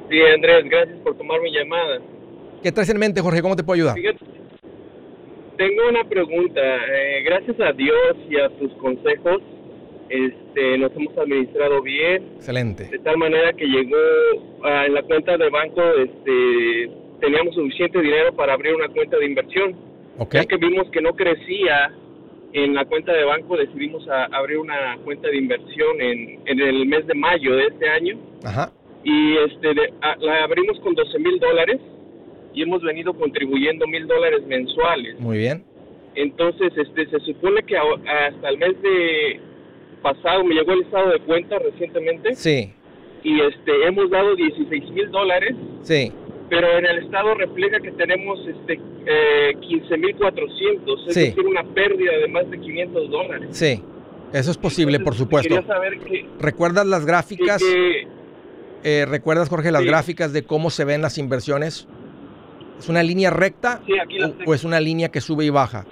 Sí, 0.09 0.21
Andrés, 0.33 0.63
gracias 0.69 0.99
por 0.99 1.17
tomar 1.17 1.41
mi 1.41 1.51
llamada. 1.51 1.99
¿Qué 2.63 2.71
traes 2.71 2.89
en 2.89 2.97
mente, 2.97 3.19
Jorge? 3.19 3.41
¿Cómo 3.41 3.57
te 3.57 3.63
puedo 3.63 3.75
ayudar? 3.75 3.95
Fíjate, 3.95 4.25
tengo 5.57 5.89
una 5.89 6.07
pregunta. 6.07 6.61
Eh, 6.61 7.23
gracias 7.25 7.59
a 7.59 7.73
Dios 7.73 8.15
y 8.29 8.39
a 8.39 8.47
tus 8.57 8.71
consejos, 8.75 9.41
este, 10.09 10.77
nos 10.77 10.91
hemos 10.95 11.17
administrado 11.17 11.81
bien. 11.81 12.23
Excelente. 12.37 12.85
De 12.85 12.99
tal 12.99 13.17
manera 13.17 13.53
que 13.53 13.65
llegó 13.65 13.97
a, 14.63 14.85
en 14.85 14.93
la 14.93 15.03
cuenta 15.03 15.37
de 15.37 15.49
banco, 15.49 15.81
este, 15.81 16.91
teníamos 17.19 17.55
suficiente 17.55 18.01
dinero 18.01 18.33
para 18.33 18.53
abrir 18.53 18.75
una 18.75 18.89
cuenta 18.89 19.17
de 19.17 19.25
inversión. 19.25 19.75
Okay. 20.17 20.41
Ya 20.41 20.47
que 20.47 20.57
vimos 20.57 20.89
que 20.91 21.01
no 21.01 21.13
crecía 21.15 21.93
en 22.53 22.73
la 22.73 22.85
cuenta 22.85 23.13
de 23.13 23.23
banco, 23.23 23.55
decidimos 23.55 24.07
a, 24.09 24.25
abrir 24.25 24.57
una 24.57 24.97
cuenta 25.03 25.29
de 25.29 25.37
inversión 25.37 26.01
en, 26.01 26.39
en, 26.45 26.59
el 26.59 26.85
mes 26.87 27.05
de 27.07 27.13
mayo 27.13 27.55
de 27.55 27.67
este 27.67 27.89
año. 27.89 28.17
Ajá. 28.43 28.71
Y 29.03 29.37
este, 29.37 29.73
de, 29.73 29.93
a, 30.01 30.15
la 30.17 30.43
abrimos 30.43 30.79
con 30.79 30.95
12 30.95 31.19
mil 31.19 31.39
dólares 31.39 31.79
y 32.53 32.63
hemos 32.63 32.81
venido 32.81 33.13
contribuyendo 33.13 33.87
mil 33.87 34.07
dólares 34.07 34.41
mensuales. 34.47 35.19
Muy 35.19 35.37
bien. 35.37 35.63
Entonces, 36.15 36.73
este, 36.75 37.07
se 37.07 37.19
supone 37.19 37.61
que 37.63 37.77
hasta 37.77 38.49
el 38.49 38.57
mes 38.57 38.81
de 38.81 39.39
pasado 40.01 40.43
me 40.43 40.55
llegó 40.55 40.73
el 40.73 40.81
estado 40.81 41.09
de 41.11 41.19
cuenta 41.21 41.57
recientemente. 41.59 42.35
Sí. 42.35 42.73
Y 43.23 43.41
este, 43.41 43.87
hemos 43.87 44.09
dado 44.09 44.35
16 44.35 44.91
mil 44.91 45.11
dólares. 45.11 45.55
Sí. 45.83 46.11
Pero 46.49 46.67
en 46.79 46.85
el 46.85 46.99
estado 47.05 47.35
refleja 47.35 47.79
que 47.79 47.91
tenemos 47.91 48.39
este, 48.47 48.79
eh, 49.05 49.53
15 49.61 49.97
mil 49.97 50.15
400, 50.15 51.07
es 51.07 51.13
Sí. 51.13 51.19
decir, 51.25 51.45
una 51.45 51.63
pérdida 51.63 52.11
de 52.17 52.27
más 52.27 52.49
de 52.49 52.59
500 52.59 53.09
dólares. 53.11 53.49
Sí. 53.51 53.83
Eso 54.33 54.51
es 54.51 54.57
posible, 54.57 54.99
por 54.99 55.15
supuesto. 55.15 55.49
Quería 55.55 55.67
saber 55.67 55.99
que, 55.99 56.25
¿Recuerdas 56.39 56.85
las 56.85 57.05
gráficas? 57.05 57.61
que- 57.61 58.07
Eh, 58.83 59.05
¿Recuerdas, 59.07 59.49
Jorge, 59.49 59.71
las 59.71 59.81
Sí. 59.81 59.87
gráficas 59.89 60.31
de 60.31 60.43
cómo 60.43 60.69
se 60.69 60.85
ven 60.85 61.01
las 61.01 61.17
inversiones? 61.17 61.87
¿Es 62.79 62.87
una 62.87 63.03
línea 63.03 63.29
recta 63.29 63.81
Sí, 63.85 63.91
o, 64.45 64.49
o 64.51 64.53
es 64.53 64.63
una 64.63 64.79
línea 64.79 65.09
que 65.09 65.19
sube 65.19 65.43
y 65.45 65.49
baja? 65.49 65.85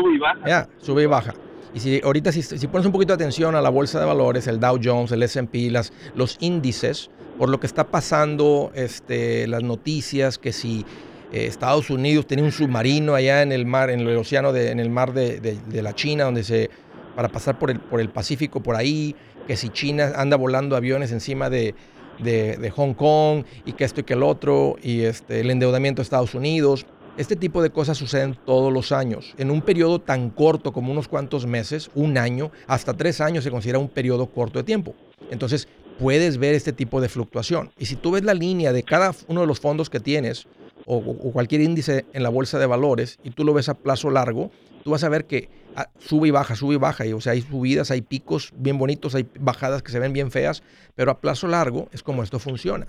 Sube 0.00 0.14
y 0.14 0.18
baja. 0.18 0.40
Ya, 0.46 0.68
sube 0.78 1.02
y 1.02 1.06
baja. 1.06 1.34
Y 1.74 1.80
si 1.80 2.00
ahorita 2.02 2.32
si, 2.32 2.42
si 2.42 2.66
pones 2.68 2.86
un 2.86 2.92
poquito 2.92 3.14
de 3.16 3.22
atención 3.22 3.54
a 3.54 3.60
la 3.60 3.68
bolsa 3.70 4.00
de 4.00 4.06
valores, 4.06 4.46
el 4.46 4.58
Dow 4.60 4.78
Jones, 4.82 5.12
el 5.12 5.22
S&P, 5.22 5.70
las, 5.70 5.92
los 6.14 6.36
índices, 6.40 7.10
por 7.38 7.50
lo 7.50 7.60
que 7.60 7.66
está 7.66 7.84
pasando, 7.84 8.70
este, 8.74 9.46
las 9.46 9.62
noticias, 9.62 10.38
que 10.38 10.52
si 10.52 10.86
eh, 11.32 11.46
Estados 11.46 11.90
Unidos 11.90 12.26
tiene 12.26 12.42
un 12.44 12.52
submarino 12.52 13.14
allá 13.14 13.42
en 13.42 13.52
el 13.52 13.66
mar, 13.66 13.90
en 13.90 14.00
el 14.00 14.16
océano, 14.16 14.52
de, 14.54 14.70
en 14.70 14.80
el 14.80 14.88
mar 14.88 15.12
de, 15.12 15.38
de- 15.40 15.82
la 15.82 15.92
China, 15.94 16.24
donde 16.24 16.44
se, 16.44 16.70
para 17.14 17.28
pasar 17.28 17.58
por 17.58 17.70
el, 17.70 17.78
por 17.78 18.00
el 18.00 18.08
Pacífico 18.08 18.62
por 18.62 18.74
ahí, 18.76 19.14
que 19.46 19.56
si 19.56 19.68
China 19.68 20.12
anda 20.16 20.36
volando 20.38 20.76
aviones 20.76 21.12
encima 21.12 21.50
de, 21.50 21.74
de, 22.20 22.56
de 22.56 22.70
Hong 22.70 22.94
Kong 22.94 23.44
y 23.66 23.72
que 23.72 23.84
esto 23.84 24.00
y 24.00 24.04
que 24.04 24.14
el 24.14 24.22
otro, 24.22 24.76
y 24.82 25.02
este, 25.02 25.40
el 25.40 25.50
endeudamiento 25.50 26.00
de 26.00 26.04
Estados 26.04 26.34
Unidos. 26.34 26.86
Este 27.16 27.34
tipo 27.34 27.62
de 27.62 27.70
cosas 27.70 27.96
suceden 27.96 28.36
todos 28.44 28.70
los 28.70 28.92
años. 28.92 29.34
En 29.38 29.50
un 29.50 29.62
periodo 29.62 30.02
tan 30.02 30.28
corto 30.28 30.74
como 30.74 30.92
unos 30.92 31.08
cuantos 31.08 31.46
meses, 31.46 31.90
un 31.94 32.18
año, 32.18 32.50
hasta 32.66 32.92
tres 32.92 33.22
años 33.22 33.42
se 33.42 33.50
considera 33.50 33.78
un 33.78 33.88
periodo 33.88 34.26
corto 34.26 34.58
de 34.58 34.64
tiempo. 34.64 34.94
Entonces, 35.30 35.66
puedes 35.98 36.36
ver 36.36 36.54
este 36.54 36.74
tipo 36.74 37.00
de 37.00 37.08
fluctuación. 37.08 37.70
Y 37.78 37.86
si 37.86 37.96
tú 37.96 38.10
ves 38.10 38.22
la 38.22 38.34
línea 38.34 38.70
de 38.74 38.82
cada 38.82 39.14
uno 39.28 39.40
de 39.40 39.46
los 39.46 39.60
fondos 39.60 39.88
que 39.88 39.98
tienes, 39.98 40.46
o, 40.84 41.00
cualquier 41.32 41.62
índice 41.62 42.04
en 42.12 42.22
la 42.22 42.28
bolsa 42.28 42.58
de 42.58 42.66
valores, 42.66 43.18
y 43.24 43.30
tú 43.30 43.44
lo 43.44 43.54
ves 43.54 43.70
a 43.70 43.74
plazo 43.74 44.10
largo, 44.10 44.50
tú 44.84 44.90
vas 44.90 45.02
a 45.02 45.08
ver 45.08 45.24
que 45.24 45.48
ah, 45.74 45.88
sube 45.98 46.28
y 46.28 46.30
baja, 46.32 46.54
sube 46.54 46.74
y 46.74 46.78
baja. 46.78 47.06
Y, 47.06 47.14
o 47.14 47.20
sea, 47.22 47.32
hay 47.32 47.40
subidas, 47.40 47.90
hay 47.90 48.02
picos 48.02 48.52
bien 48.58 48.76
bonitos, 48.76 49.14
hay 49.14 49.26
bajadas 49.40 49.82
que 49.82 49.90
se 49.90 49.98
ven 50.00 50.12
bien 50.12 50.30
feas, 50.30 50.62
pero 50.94 51.12
a 51.12 51.18
plazo 51.22 51.48
largo 51.48 51.88
es 51.92 52.02
como 52.02 52.22
esto 52.22 52.38
funciona. 52.38 52.86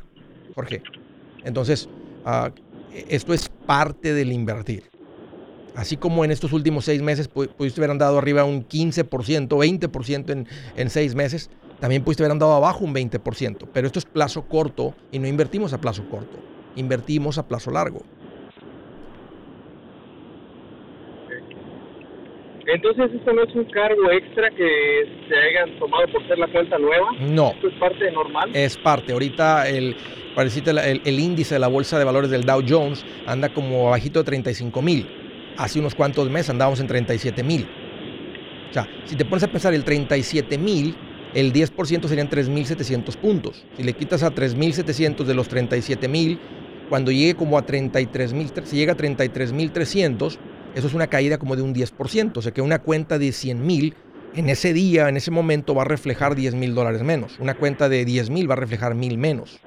Jorge. 0.53 0.83
Entonces, 1.45 1.87
ah, 2.25 2.51
esto 2.93 3.33
es 3.33 3.49
parte 3.49 4.13
del 4.13 4.31
invertir. 4.31 4.89
Así 5.75 5.95
como 5.95 6.25
en 6.25 6.31
estos 6.31 6.53
últimos 6.53 6.85
seis 6.85 7.01
meses 7.01 7.27
pudiste 7.27 7.79
haber 7.79 7.91
andado 7.91 8.17
arriba 8.17 8.43
un 8.43 8.67
15%, 8.67 9.47
20% 9.47 10.29
en, 10.31 10.47
en 10.75 10.89
seis 10.89 11.13
meses, 11.13 11.51
también 11.79 12.03
pudiste 12.03 12.23
haber 12.23 12.31
andado 12.31 12.53
abajo 12.53 12.83
un 12.83 12.95
20%. 12.95 13.67
Pero 13.71 13.87
esto 13.87 13.99
es 13.99 14.05
plazo 14.05 14.47
corto 14.47 14.95
y 15.11 15.19
no 15.19 15.27
invertimos 15.27 15.73
a 15.73 15.79
plazo 15.79 16.09
corto, 16.09 16.39
invertimos 16.75 17.37
a 17.37 17.47
plazo 17.47 17.69
largo. 17.69 18.01
Entonces, 22.67 23.11
¿esto 23.13 23.31
no 23.31 23.43
es 23.43 23.55
un 23.55 23.63
cargo 23.65 24.11
extra 24.11 24.49
que 24.49 25.05
se 25.29 25.35
hayan 25.35 25.79
tomado 25.79 26.05
por 26.11 26.27
ser 26.27 26.37
la 26.37 26.47
cuenta 26.51 26.77
nueva? 26.77 27.11
No. 27.21 27.51
¿Esto 27.51 27.69
es 27.69 27.73
parte 27.75 28.11
normal? 28.11 28.49
Es 28.53 28.77
parte. 28.77 29.13
Ahorita 29.13 29.69
el, 29.69 29.95
el, 30.35 31.01
el, 31.05 31.19
índice 31.19 31.55
de 31.55 31.59
la 31.59 31.69
bolsa 31.69 31.97
de 31.97 32.03
valores 32.03 32.29
del 32.29 32.43
Dow 32.43 32.61
Jones 32.67 33.05
anda 33.25 33.53
como 33.53 33.87
abajito 33.87 34.19
de 34.19 34.25
35 34.25 34.81
mil. 34.81 35.07
Hace 35.55 35.79
unos 35.79 35.95
cuantos 35.95 36.29
meses 36.29 36.49
andábamos 36.49 36.81
en 36.81 36.87
37 36.87 37.41
mil. 37.41 37.65
O 38.69 38.73
sea, 38.73 38.85
si 39.05 39.15
te 39.15 39.23
pones 39.23 39.43
a 39.43 39.47
pensar 39.47 39.73
el 39.73 39.85
37 39.85 40.57
mil, 40.57 40.93
el 41.33 41.53
10% 41.53 42.05
serían 42.07 42.29
3.700 42.29 43.15
puntos. 43.15 43.65
Si 43.77 43.83
le 43.83 43.93
quitas 43.93 44.23
a 44.23 44.35
3.700 44.35 45.23
de 45.23 45.33
los 45.33 45.49
37.000, 45.49 46.37
cuando 46.89 47.11
llegue 47.11 47.35
como 47.35 47.57
a 47.57 47.65
33.000, 47.65 48.63
si 48.63 48.75
llega 48.75 48.93
a 48.93 48.97
33.300, 48.97 50.37
eso 50.77 50.85
es 50.85 50.93
una 50.93 51.07
caída 51.07 51.39
como 51.39 51.55
de 51.55 51.63
un 51.63 51.73
10%. 51.73 52.37
O 52.37 52.41
sea 52.41 52.51
que 52.51 52.61
una 52.61 52.79
cuenta 52.79 53.17
de 53.17 53.31
100 53.31 53.65
mil 53.65 53.95
en 54.35 54.47
ese 54.49 54.73
día, 54.73 55.09
en 55.09 55.17
ese 55.17 55.31
momento, 55.31 55.73
va 55.73 55.81
a 55.81 55.85
reflejar 55.85 56.35
10 56.35 56.53
mil 56.53 56.75
dólares 56.75 57.01
menos. 57.01 57.39
Una 57.39 57.55
cuenta 57.55 57.89
de 57.89 58.05
10 58.05 58.29
mil 58.29 58.47
va 58.47 58.53
a 58.53 58.57
reflejar 58.57 58.93
mil 58.93 59.17
menos. 59.17 59.59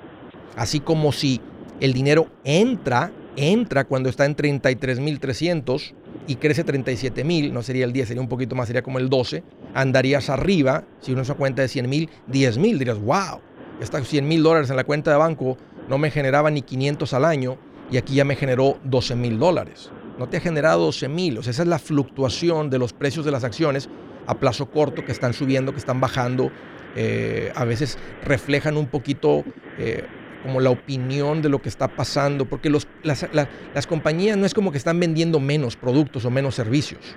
Así 0.54 0.78
como 0.78 1.10
si 1.10 1.40
el 1.80 1.94
dinero 1.94 2.28
entra, 2.44 3.10
entra 3.34 3.84
cuando 3.84 4.08
está 4.08 4.24
en 4.24 4.36
33 4.36 5.00
mil 5.00 5.18
300 5.18 5.94
y 6.28 6.36
crece 6.36 6.62
37 6.62 7.24
mil, 7.24 7.52
no 7.52 7.62
sería 7.62 7.86
el 7.86 7.92
10, 7.92 8.06
sería 8.06 8.22
un 8.22 8.28
poquito 8.28 8.54
más, 8.54 8.68
sería 8.68 8.82
como 8.82 8.98
el 8.98 9.08
12, 9.08 9.42
andarías 9.74 10.30
arriba, 10.30 10.84
si 11.00 11.12
uno 11.12 11.22
una 11.22 11.34
cuenta 11.34 11.62
de 11.62 11.68
100 11.68 11.88
mil, 11.88 12.08
10 12.28 12.58
mil, 12.58 12.78
dirías, 12.78 13.00
wow, 13.00 13.40
estas 13.80 14.06
100 14.06 14.28
mil 14.28 14.44
dólares 14.44 14.70
en 14.70 14.76
la 14.76 14.84
cuenta 14.84 15.10
de 15.10 15.16
banco 15.16 15.58
no 15.88 15.98
me 15.98 16.12
generaba 16.12 16.52
ni 16.52 16.62
500 16.62 17.14
al 17.14 17.24
año 17.24 17.56
y 17.90 17.96
aquí 17.96 18.14
ya 18.14 18.24
me 18.24 18.36
generó 18.36 18.78
12 18.84 19.16
mil 19.16 19.40
dólares 19.40 19.90
no 20.20 20.28
te 20.28 20.36
ha 20.36 20.40
generado 20.40 20.84
12 20.84 21.08
mil. 21.08 21.38
Esa 21.38 21.50
es 21.50 21.66
la 21.66 21.78
fluctuación 21.78 22.68
de 22.68 22.78
los 22.78 22.92
precios 22.92 23.24
de 23.24 23.30
las 23.30 23.42
acciones 23.42 23.88
a 24.26 24.34
plazo 24.34 24.70
corto 24.70 25.02
que 25.02 25.12
están 25.12 25.32
subiendo, 25.32 25.72
que 25.72 25.78
están 25.78 25.98
bajando. 25.98 26.52
Eh, 26.94 27.50
a 27.56 27.64
veces 27.64 27.96
reflejan 28.22 28.76
un 28.76 28.86
poquito 28.86 29.44
eh, 29.78 30.04
como 30.42 30.60
la 30.60 30.68
opinión 30.68 31.40
de 31.40 31.48
lo 31.48 31.62
que 31.62 31.70
está 31.70 31.88
pasando, 31.88 32.44
porque 32.44 32.68
los, 32.68 32.86
las, 33.02 33.26
las 33.32 33.86
compañías 33.86 34.36
no 34.36 34.44
es 34.44 34.52
como 34.52 34.72
que 34.72 34.76
están 34.76 35.00
vendiendo 35.00 35.40
menos 35.40 35.76
productos 35.76 36.26
o 36.26 36.30
menos 36.30 36.54
servicios, 36.54 37.16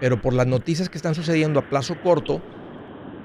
pero 0.00 0.22
por 0.22 0.32
las 0.32 0.46
noticias 0.46 0.88
que 0.88 0.96
están 0.96 1.14
sucediendo 1.14 1.60
a 1.60 1.68
plazo 1.68 1.96
corto, 2.02 2.40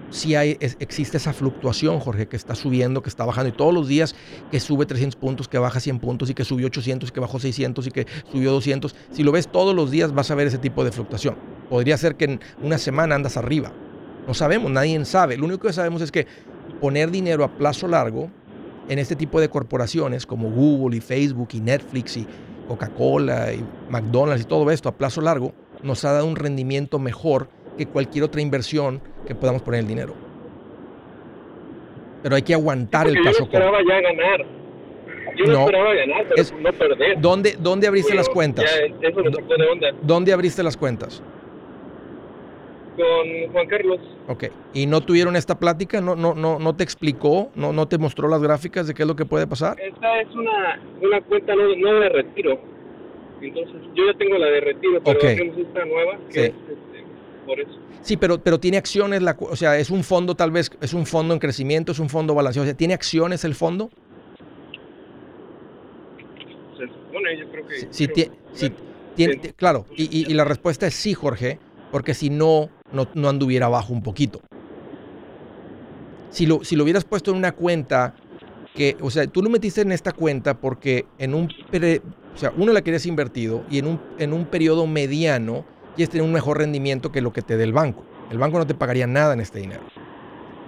si 0.10 0.36
hay, 0.36 0.58
existe 0.60 1.18
esa 1.18 1.34
fluctuación, 1.34 2.00
Jorge, 2.00 2.28
que 2.28 2.36
está 2.36 2.56
subiendo, 2.56 3.02
que 3.02 3.10
está 3.10 3.26
bajando, 3.26 3.50
y 3.50 3.52
todos 3.52 3.74
los 3.74 3.88
días 3.88 4.16
que 4.52 4.60
sube 4.60 4.86
300 4.86 5.16
puntos, 5.16 5.48
que 5.48 5.58
baja 5.58 5.80
100 5.80 6.00
puntos, 6.00 6.30
y 6.30 6.34
que 6.34 6.44
subió 6.44 6.68
800, 6.68 7.10
y 7.10 7.12
que 7.12 7.20
bajó 7.20 7.40
600, 7.40 7.88
y 7.88 7.92
que 7.92 8.08
subió 8.32 8.52
200. 8.52 8.96
Si 9.12 9.24
lo 9.24 9.32
ves 9.32 9.48
todos 9.48 9.76
los 9.76 9.92
días, 9.92 10.14
vas 10.14 10.32
a 10.32 10.36
ver 10.36 10.48
ese 10.48 10.58
tipo 10.58 10.84
de 10.84 10.92
fluctuación. 10.92 11.36
Podría 11.70 11.98
ser 11.98 12.16
que 12.16 12.26
en 12.26 12.40
una 12.62 12.78
semana 12.78 13.16
andas 13.16 13.38
arriba. 13.38 13.72
No 14.28 14.34
sabemos, 14.34 14.72
nadie 14.72 15.04
sabe. 15.06 15.38
Lo 15.38 15.46
único 15.46 15.68
que 15.68 15.74
sabemos 15.74 16.02
es 16.02 16.12
que 16.12 16.28
poner 16.82 17.12
dinero 17.12 17.44
a 17.44 17.58
plazo 17.58 17.88
largo 17.88 18.30
en 18.88 19.00
este 19.00 19.16
tipo 19.16 19.40
de 19.40 19.50
corporaciones 19.50 20.26
como 20.26 20.50
Google 20.50 20.98
y 20.98 21.02
Facebook 21.02 21.50
y 21.54 21.62
Netflix 21.62 22.18
y 22.18 22.28
Coca-Cola 22.68 23.54
y 23.54 23.64
McDonald's 23.90 24.44
y 24.44 24.48
todo 24.48 24.70
esto 24.72 24.90
a 24.90 24.98
plazo 24.98 25.22
largo 25.22 25.54
nos 25.84 26.04
ha 26.06 26.12
dado 26.12 26.26
un 26.26 26.36
rendimiento 26.36 27.00
mejor 27.00 27.50
que 27.80 27.86
cualquier 27.86 28.26
otra 28.26 28.42
inversión 28.42 29.02
que 29.26 29.34
podamos 29.34 29.62
poner 29.62 29.80
el 29.80 29.88
dinero. 29.88 30.14
Pero 32.22 32.36
hay 32.36 32.42
que 32.42 32.54
aguantar 32.54 33.08
el 33.08 33.16
paso. 33.24 33.32
Yo 33.32 33.40
no 33.40 33.46
esperaba 33.46 33.78
ya 33.88 34.02
ganar. 34.02 34.46
Yo 35.38 35.46
no, 35.46 35.60
esperaba 35.60 35.94
ganar, 35.94 36.26
pero 36.28 36.60
no 36.60 36.74
perder. 36.74 37.22
¿Dónde, 37.22 37.56
dónde 37.58 37.88
abriste 37.88 38.14
las 38.14 38.28
cuentas? 38.28 38.70
eso 39.02 39.24
me 39.24 39.32
sacó 39.32 39.56
de 39.56 39.66
onda. 39.66 39.88
¿Dónde 40.02 40.34
abriste 40.34 40.62
las 40.62 40.76
cuentas? 40.76 41.24
Con 42.98 43.54
Juan 43.54 43.68
Carlos. 43.68 44.02
Ok. 44.28 44.44
¿Y 44.74 44.86
no 44.86 45.00
tuvieron 45.00 45.38
esta 45.38 45.58
plática? 45.58 46.02
¿No, 46.02 46.18
no, 46.18 46.34
no, 46.34 46.60
no 46.60 46.76
te 46.76 46.84
explicó? 46.84 47.50
¿No, 47.56 47.72
¿No 47.72 47.88
te 47.88 47.98
mostró 47.98 48.28
las 48.28 48.44
gráficas 48.44 48.88
de 48.88 48.94
qué 48.94 49.04
es 49.04 49.08
lo 49.08 49.16
que 49.16 49.24
puede 49.24 49.48
pasar? 49.48 49.80
Esta 49.80 50.20
es 50.20 50.28
una, 50.36 50.82
una 51.02 51.22
cuenta 51.22 51.56
no, 51.56 51.74
no 51.78 52.00
de 52.02 52.10
retiro. 52.10 52.60
Entonces, 53.42 53.82
yo 53.96 54.06
ya 54.06 54.18
tengo 54.18 54.38
la 54.38 54.48
de 54.48 54.60
retiro, 54.60 55.02
pero 55.02 55.18
tenemos 55.18 55.58
esta 55.58 55.86
nueva 55.86 56.18
que 56.30 56.48
es 56.48 56.54
Sí, 58.02 58.18
pero, 58.18 58.42
pero 58.42 58.60
tiene 58.60 58.78
acciones, 58.78 59.22
la, 59.22 59.36
o 59.40 59.56
sea, 59.56 59.78
es 59.78 59.90
un 59.90 60.04
fondo 60.04 60.36
tal 60.36 60.52
vez, 60.52 60.72
es 60.82 60.94
un 60.94 61.06
fondo 61.06 61.34
en 61.34 61.40
crecimiento, 61.40 61.92
es 61.92 62.00
un 62.00 62.10
fondo 62.10 62.34
balanceado, 62.34 62.64
o 62.64 62.68
sea, 62.68 62.78
¿tiene 62.78 62.94
acciones 62.94 63.44
el 63.44 63.56
fondo? 63.56 63.90
Se 66.78 66.88
supone, 66.88 67.38
yo 67.38 67.50
creo 67.52 67.68
que... 67.68 67.88
Tiene, 69.16 69.38
claro, 69.58 69.86
y, 69.98 70.34
la 70.34 70.46
respuesta 70.46 70.88
es 70.88 70.94
sí, 70.94 71.14
Jorge, 71.14 71.60
porque 71.92 72.14
si 72.14 72.30
no, 72.30 72.70
no, 72.94 73.30
anduviera 73.30 73.66
abajo 73.66 73.92
un 73.92 74.02
poquito. 74.02 74.40
Si 76.30 76.46
lo, 76.46 76.64
si 76.64 76.78
lo 76.78 76.84
hubieras 76.84 77.04
puesto 77.04 77.32
en 77.32 77.38
una 77.38 77.52
cuenta 77.52 78.16
que, 78.74 78.96
o 79.02 79.12
sea, 79.12 79.28
tú 79.28 79.42
lo 79.42 79.50
metiste 79.50 79.82
en 79.82 79.92
esta 79.92 80.14
cuenta 80.14 80.54
porque 80.62 81.06
en 81.18 81.34
un, 81.34 81.50
o 82.34 82.38
sea, 82.38 82.54
uno 82.56 82.72
la 82.72 82.82
querías 82.82 83.06
invertido 83.06 83.66
y 83.70 83.80
en 83.80 83.88
un, 83.88 84.00
en 84.20 84.32
un 84.32 84.46
periodo 84.46 84.88
mediano 84.88 85.66
quieres 85.96 86.10
tener 86.10 86.26
un 86.26 86.34
mejor 86.34 86.58
rendimiento 86.58 87.12
que 87.12 87.22
lo 87.22 87.34
que 87.34 87.42
te 87.42 87.58
dé 87.58 87.64
el 87.64 87.74
banco. 87.74 88.04
El 88.32 88.38
banco 88.38 88.58
no 88.58 88.68
te 88.68 88.76
pagaría 88.76 89.08
nada 89.08 89.34
en 89.34 89.40
este 89.40 89.60
dinero. 89.60 89.82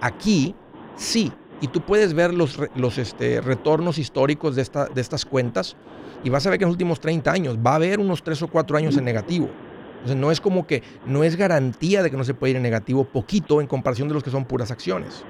Aquí 0.00 0.54
sí, 0.96 1.32
y 1.60 1.68
tú 1.68 1.80
puedes 1.80 2.12
ver 2.12 2.34
los, 2.34 2.58
los 2.74 2.98
este, 2.98 3.40
retornos 3.40 3.98
históricos 3.98 4.56
de, 4.56 4.62
esta, 4.62 4.86
de 4.86 5.00
estas 5.00 5.24
cuentas 5.24 5.76
y 6.24 6.30
vas 6.30 6.44
a 6.46 6.50
ver 6.50 6.58
que 6.58 6.64
en 6.64 6.68
los 6.68 6.74
últimos 6.74 7.00
30 7.00 7.30
años 7.30 7.58
va 7.64 7.72
a 7.72 7.76
haber 7.76 8.00
unos 8.00 8.22
3 8.22 8.42
o 8.42 8.48
4 8.48 8.76
años 8.76 8.96
en 8.96 9.04
negativo. 9.04 9.48
Entonces 9.94 10.16
no 10.16 10.32
es 10.32 10.40
como 10.40 10.66
que 10.66 10.82
no 11.06 11.22
es 11.22 11.36
garantía 11.36 12.02
de 12.02 12.10
que 12.10 12.16
no 12.16 12.24
se 12.24 12.34
puede 12.34 12.50
ir 12.50 12.56
en 12.56 12.64
negativo 12.64 13.04
poquito 13.04 13.60
en 13.60 13.68
comparación 13.68 14.08
de 14.08 14.14
los 14.14 14.24
que 14.24 14.30
son 14.30 14.44
puras 14.44 14.72
acciones. 14.72 15.24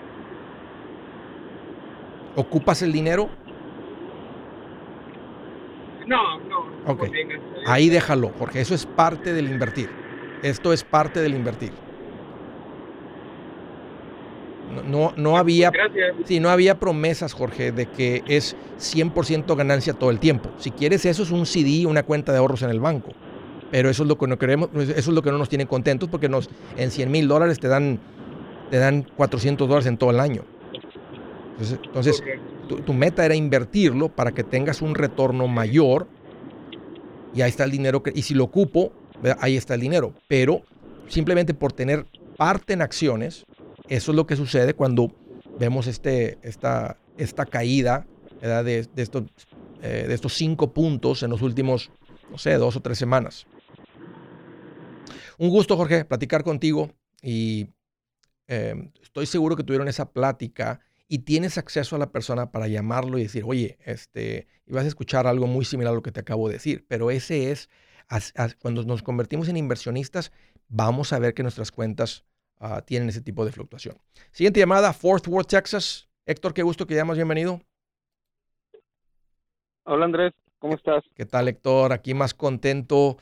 ¿Ocupas 2.35 2.81
el 2.81 2.93
dinero? 2.93 3.29
No, 6.07 6.39
no. 6.41 6.67
Ok. 6.87 7.05
Ahí 7.67 7.89
déjalo, 7.89 8.33
porque 8.33 8.61
eso 8.61 8.75
es 8.75 8.87
parte 8.87 9.33
del 9.33 9.49
invertir. 9.49 9.89
Esto 10.43 10.73
es 10.73 10.83
parte 10.83 11.21
del 11.21 11.35
invertir. 11.35 11.73
No, 14.89 15.13
no, 15.17 15.37
había, 15.37 15.71
sí, 16.25 16.41
no 16.41 16.49
había 16.49 16.81
promesas, 16.81 17.35
Jorge, 17.35 17.73
de 17.73 17.87
que 17.87 18.23
es 18.27 18.57
100% 18.79 19.55
ganancia 19.55 19.93
todo 19.93 20.11
el 20.11 20.19
tiempo. 20.19 20.51
Si 20.57 20.71
quieres 20.71 21.05
eso 21.05 21.23
es 21.23 21.31
un 21.31 21.45
CD, 21.45 21.87
una 21.87 22.03
cuenta 22.05 22.33
de 22.33 22.39
ahorros 22.39 22.63
en 22.63 22.71
el 22.71 22.81
banco. 22.81 23.13
Pero 23.71 23.91
eso 23.91 24.03
es 24.03 24.09
lo 24.09 24.17
que 24.17 24.27
no 24.27 24.39
queremos, 24.39 24.71
eso 24.75 24.93
es 24.93 25.09
lo 25.09 25.23
que 25.23 25.31
no 25.31 25.39
nos 25.39 25.49
tiene 25.49 25.67
contentos 25.67 26.09
porque 26.09 26.29
nos, 26.29 26.49
en 26.77 26.91
100 26.91 27.11
mil 27.11 27.29
dólares 27.29 27.59
te 27.59 27.69
dan, 27.69 28.01
te 28.71 28.79
dan 28.79 29.07
400 29.17 29.69
dólares 29.69 29.87
en 29.87 29.99
todo 29.99 30.11
el 30.11 30.21
año. 30.21 30.43
Entonces, 31.59 32.23
tu, 32.77 32.93
meta 32.93 33.25
era 33.25 33.35
invertirlo 33.35 34.09
para 34.09 34.33
que 34.33 34.45
tengas 34.45 34.83
un 34.83 34.95
retorno 34.95 35.49
mayor 35.49 36.07
y 37.35 37.43
ahí 37.43 37.49
está 37.51 37.65
el 37.65 37.71
dinero. 37.71 38.03
Y 38.15 38.23
si 38.23 38.35
lo 38.35 38.45
ocupo, 38.45 38.93
ahí 39.39 39.57
está 39.57 39.75
el 39.75 39.81
dinero. 39.81 40.15
Pero 40.29 40.63
simplemente 41.09 41.55
por 41.55 41.73
tener 41.73 42.07
parte 42.37 42.73
en 42.73 42.83
acciones, 42.83 43.47
eso 43.89 44.13
es 44.13 44.17
lo 44.17 44.27
que 44.27 44.37
sucede 44.37 44.75
cuando 44.75 45.13
vemos 45.59 45.87
este, 45.87 46.39
esta, 46.43 46.97
esta 47.19 47.47
caída 47.47 48.07
de, 48.41 48.89
estos, 48.97 49.25
eh, 49.83 50.07
de 50.09 50.15
estos 50.15 50.35
cinco 50.35 50.73
puntos 50.73 51.23
en 51.23 51.31
los 51.31 51.43
últimos, 51.43 51.91
no 52.31 52.39
sé, 52.39 52.55
dos 52.55 52.77
o 52.77 52.81
tres 52.81 52.99
semanas. 52.99 53.47
Un 55.39 55.51
gusto, 55.51 55.77
Jorge, 55.77 56.05
platicar 56.05 56.45
contigo 56.45 56.91
y 57.23 57.69
eh, 58.49 58.91
estoy 59.03 59.27
seguro 59.27 59.57
que 59.57 59.63
tuvieron 59.63 59.89
esa 59.89 60.11
plática 60.11 60.81
y 61.13 61.19
tienes 61.19 61.59
acceso 61.59 61.95
a 61.95 61.99
la 61.99 62.11
persona 62.11 62.53
para 62.53 62.69
llamarlo 62.69 63.19
y 63.19 63.25
decir, 63.25 63.45
oye, 63.45 63.77
este, 63.85 64.47
y 64.65 64.73
vas 64.73 64.87
a 64.87 64.89
escuchar 64.89 65.27
algo 65.27 65.47
muy 65.47 65.67
similar 65.67 65.93
a 65.93 65.95
lo 65.95 66.03
que 66.03 66.11
te 66.11 66.21
acabo 66.21 66.49
de 66.49 66.55
decir, 66.55 66.87
pero 66.89 67.11
ese 67.11 67.51
es, 67.51 67.69
cuando 68.59 68.83
nos 68.85 69.03
convertimos 69.03 69.47
en 69.51 69.59
inversionistas, 69.59 70.33
vamos 70.69 71.13
a 71.13 71.19
ver 71.19 71.35
que 71.35 71.43
nuestras 71.43 71.71
cuentas 71.71 72.25
ah, 72.61 72.81
tienen 72.81 73.11
ese 73.11 73.21
tipo 73.21 73.45
de 73.45 73.53
fluctuación. 73.53 73.99
Siguiente 74.31 74.61
llamada, 74.61 74.95
Fourth 74.95 75.29
Worth, 75.29 75.49
Texas. 75.49 76.09
Héctor, 76.25 76.55
qué 76.55 76.63
gusto 76.63 76.87
que 76.87 76.95
llamas, 76.95 77.19
bienvenido. 77.19 77.61
Hola 79.85 80.07
Andrés, 80.07 80.33
¿cómo 80.61 80.77
estás? 80.77 81.05
¿Qué 81.15 81.27
tal, 81.27 81.47
Héctor? 81.47 81.93
Aquí 81.93 82.15
más 82.15 82.33
contento 82.33 83.19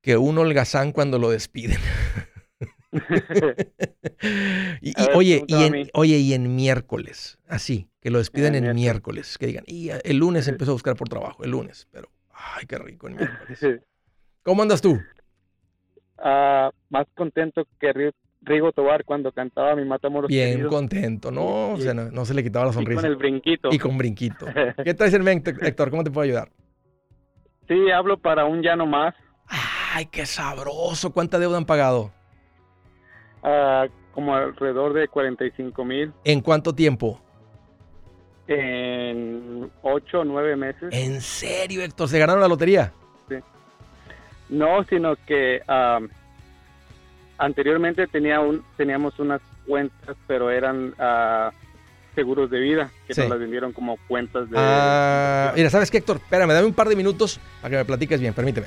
que 0.00 0.16
un 0.16 0.38
holgazán 0.38 0.92
cuando 0.92 1.18
lo 1.18 1.28
despiden. 1.28 1.80
y, 4.80 4.94
oye, 5.14 5.44
y 5.46 5.64
en, 5.64 5.90
oye, 5.94 6.18
y 6.18 6.34
en 6.34 6.54
miércoles, 6.54 7.38
así, 7.48 7.88
que 8.00 8.10
lo 8.10 8.18
despiden 8.18 8.54
en, 8.54 8.74
miércoles. 8.74 9.36
que 9.38 9.46
digan, 9.46 9.64
y 9.66 9.90
el 9.90 10.16
lunes 10.16 10.48
empezó 10.48 10.70
a 10.72 10.74
buscar 10.74 10.96
por 10.96 11.08
trabajo, 11.08 11.44
el 11.44 11.50
lunes, 11.50 11.88
pero, 11.90 12.08
ay, 12.32 12.66
qué 12.66 12.78
rico 12.78 13.08
en 13.08 13.16
miércoles. 13.16 13.58
¿Cómo 14.42 14.62
andas 14.62 14.80
tú? 14.80 15.00
Ah, 16.18 16.70
más 16.90 17.06
contento 17.14 17.64
que 17.80 17.92
Ri- 17.92 18.14
Rigo 18.42 18.72
Tobar 18.72 19.04
cuando 19.04 19.32
cantaba 19.32 19.74
Mi 19.74 19.84
Matamoros 19.84 20.28
Bien 20.28 20.50
querido. 20.52 20.68
contento, 20.68 21.30
¿no? 21.30 21.72
O 21.72 21.76
sea, 21.78 21.94
no, 21.94 22.10
no 22.10 22.24
se 22.24 22.34
le 22.34 22.42
quitaba 22.42 22.66
la 22.66 22.70
Y 22.70 22.74
sonrisa. 22.74 23.00
con 23.02 23.10
el 23.10 23.16
brinquito. 23.16 23.68
Y 23.72 23.78
con 23.78 23.98
brinquito. 23.98 24.46
¿Qué 24.84 24.94
traes 24.94 25.14
en 25.14 25.24
mente, 25.24 25.54
Héctor? 25.62 25.90
¿Cómo 25.90 26.04
te 26.04 26.10
puedo 26.10 26.24
ayudar? 26.24 26.50
Sí, 27.66 27.90
hablo 27.90 28.18
para 28.18 28.44
un 28.44 28.62
ya 28.62 28.76
no 28.76 28.86
más. 28.86 29.14
Ay, 29.48 30.06
qué 30.06 30.24
sabroso. 30.26 31.12
¿Cuánta 31.12 31.38
deuda 31.38 31.56
han 31.56 31.64
pagado? 31.66 32.12
Ah, 33.44 33.86
como 34.12 34.34
alrededor 34.34 34.92
de 34.94 35.06
45 35.08 35.84
mil 35.84 36.12
¿En 36.24 36.40
cuánto 36.40 36.74
tiempo? 36.74 37.20
en 38.46 39.70
8 39.82 40.20
o 40.20 40.24
9 40.24 40.56
meses. 40.56 40.88
¿En 40.92 41.20
serio, 41.22 41.82
Héctor? 41.82 42.08
¿Se 42.08 42.18
ganaron 42.18 42.42
la 42.42 42.48
lotería? 42.48 42.92
No, 44.50 44.84
sino 44.84 45.16
que 45.26 45.62
anteriormente 47.38 48.06
tenía 48.06 48.40
un, 48.40 48.62
teníamos 48.76 49.18
unas 49.18 49.40
cuentas, 49.66 50.16
pero 50.26 50.50
eran 50.50 50.94
ah, 50.98 51.50
seguros 52.14 52.50
de 52.50 52.60
vida, 52.60 52.90
que 53.06 53.14
Sí. 53.14 53.20
nos 53.22 53.30
las 53.30 53.38
vendieron 53.40 53.72
como 53.72 53.96
cuentas 54.06 54.48
de... 54.50 54.56
Ah, 54.58 55.52
mira, 55.56 55.70
¿sabes 55.70 55.90
qué, 55.90 55.98
Héctor? 55.98 56.16
Espérame, 56.18 56.50
dame 56.52 56.66
un 56.66 56.74
par 56.74 56.88
de 56.88 56.96
minutos 56.96 57.40
para 57.60 57.70
que 57.70 57.76
me 57.78 57.84
platiques 57.86 58.20
bien. 58.20 58.34
Permíteme. 58.34 58.66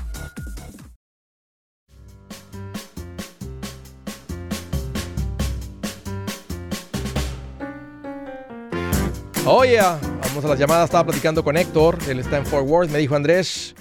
Oye, 9.53 9.79
vamos 9.81 10.45
a 10.45 10.47
las 10.47 10.57
llamadas. 10.57 10.85
Estaba 10.85 11.03
platicando 11.03 11.43
con 11.43 11.57
Héctor. 11.57 11.97
Él 12.07 12.19
está 12.19 12.37
en 12.37 12.45
Fort 12.45 12.65
Worth. 12.65 12.89
Me 12.89 12.99
dijo, 12.99 13.17
Andrés, 13.17 13.75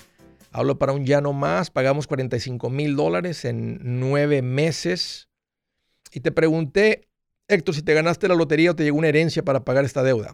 hablo 0.51 0.77
para 0.77 0.93
un 0.93 1.07
ya 1.07 1.21
no 1.21 1.33
más. 1.33 1.71
Pagamos 1.71 2.09
45 2.09 2.69
mil 2.71 2.97
dólares 2.97 3.45
en 3.45 3.79
nueve 4.01 4.43
meses. 4.43 5.29
Y 6.13 6.23
te 6.23 6.33
pregunté, 6.33 7.07
Héctor, 7.47 7.77
si 7.77 7.85
te 7.85 7.95
ganaste 7.95 8.27
la 8.27 8.35
lotería 8.35 8.73
o 8.73 8.75
te 8.75 8.83
llegó 8.83 8.99
una 8.99 9.07
herencia 9.07 9.45
para 9.45 9.65
pagar 9.65 9.85
esta 9.85 10.03
deuda. 10.03 10.33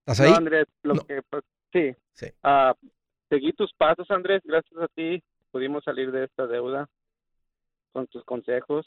¿Estás 0.00 0.20
ahí? 0.20 0.30
No, 0.30 0.36
Andrés, 0.36 0.66
lo 0.82 0.94
No. 0.96 1.06
que 1.06 1.22
pues, 1.30 1.42
sí. 1.72 1.96
Sí. 2.12 2.26
Ah, 2.42 2.74
seguí 3.30 3.54
tus 3.54 3.72
pasos, 3.72 4.10
Andrés. 4.10 4.42
Gracias 4.44 4.78
a 4.82 4.88
ti 4.88 5.22
pudimos 5.50 5.82
salir 5.82 6.12
de 6.12 6.24
esta 6.24 6.46
deuda 6.46 6.90
con 7.92 8.06
tus 8.08 8.22
consejos. 8.24 8.86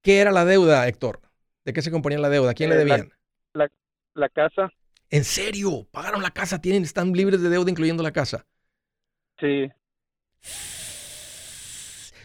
¿Qué 0.00 0.20
era 0.20 0.30
la 0.32 0.46
deuda, 0.46 0.88
Héctor? 0.88 1.20
¿De 1.64 1.72
qué 1.72 1.82
se 1.82 1.90
componía 1.90 2.18
la 2.18 2.28
deuda? 2.28 2.50
¿A 2.50 2.54
quién 2.54 2.70
le 2.70 2.76
Eh, 2.76 2.80
la- 2.86 2.98
debían? 2.98 3.12
La 4.14 4.28
casa, 4.28 4.70
¿En 5.10 5.24
serio? 5.24 5.86
¿Pagaron 5.92 6.22
la 6.22 6.30
casa? 6.32 6.60
¿Tienen, 6.60 6.82
¿Están 6.82 7.12
libres 7.12 7.40
de 7.42 7.48
deuda 7.48 7.70
incluyendo 7.70 8.02
la 8.02 8.12
casa? 8.12 8.46
sí. 9.40 9.70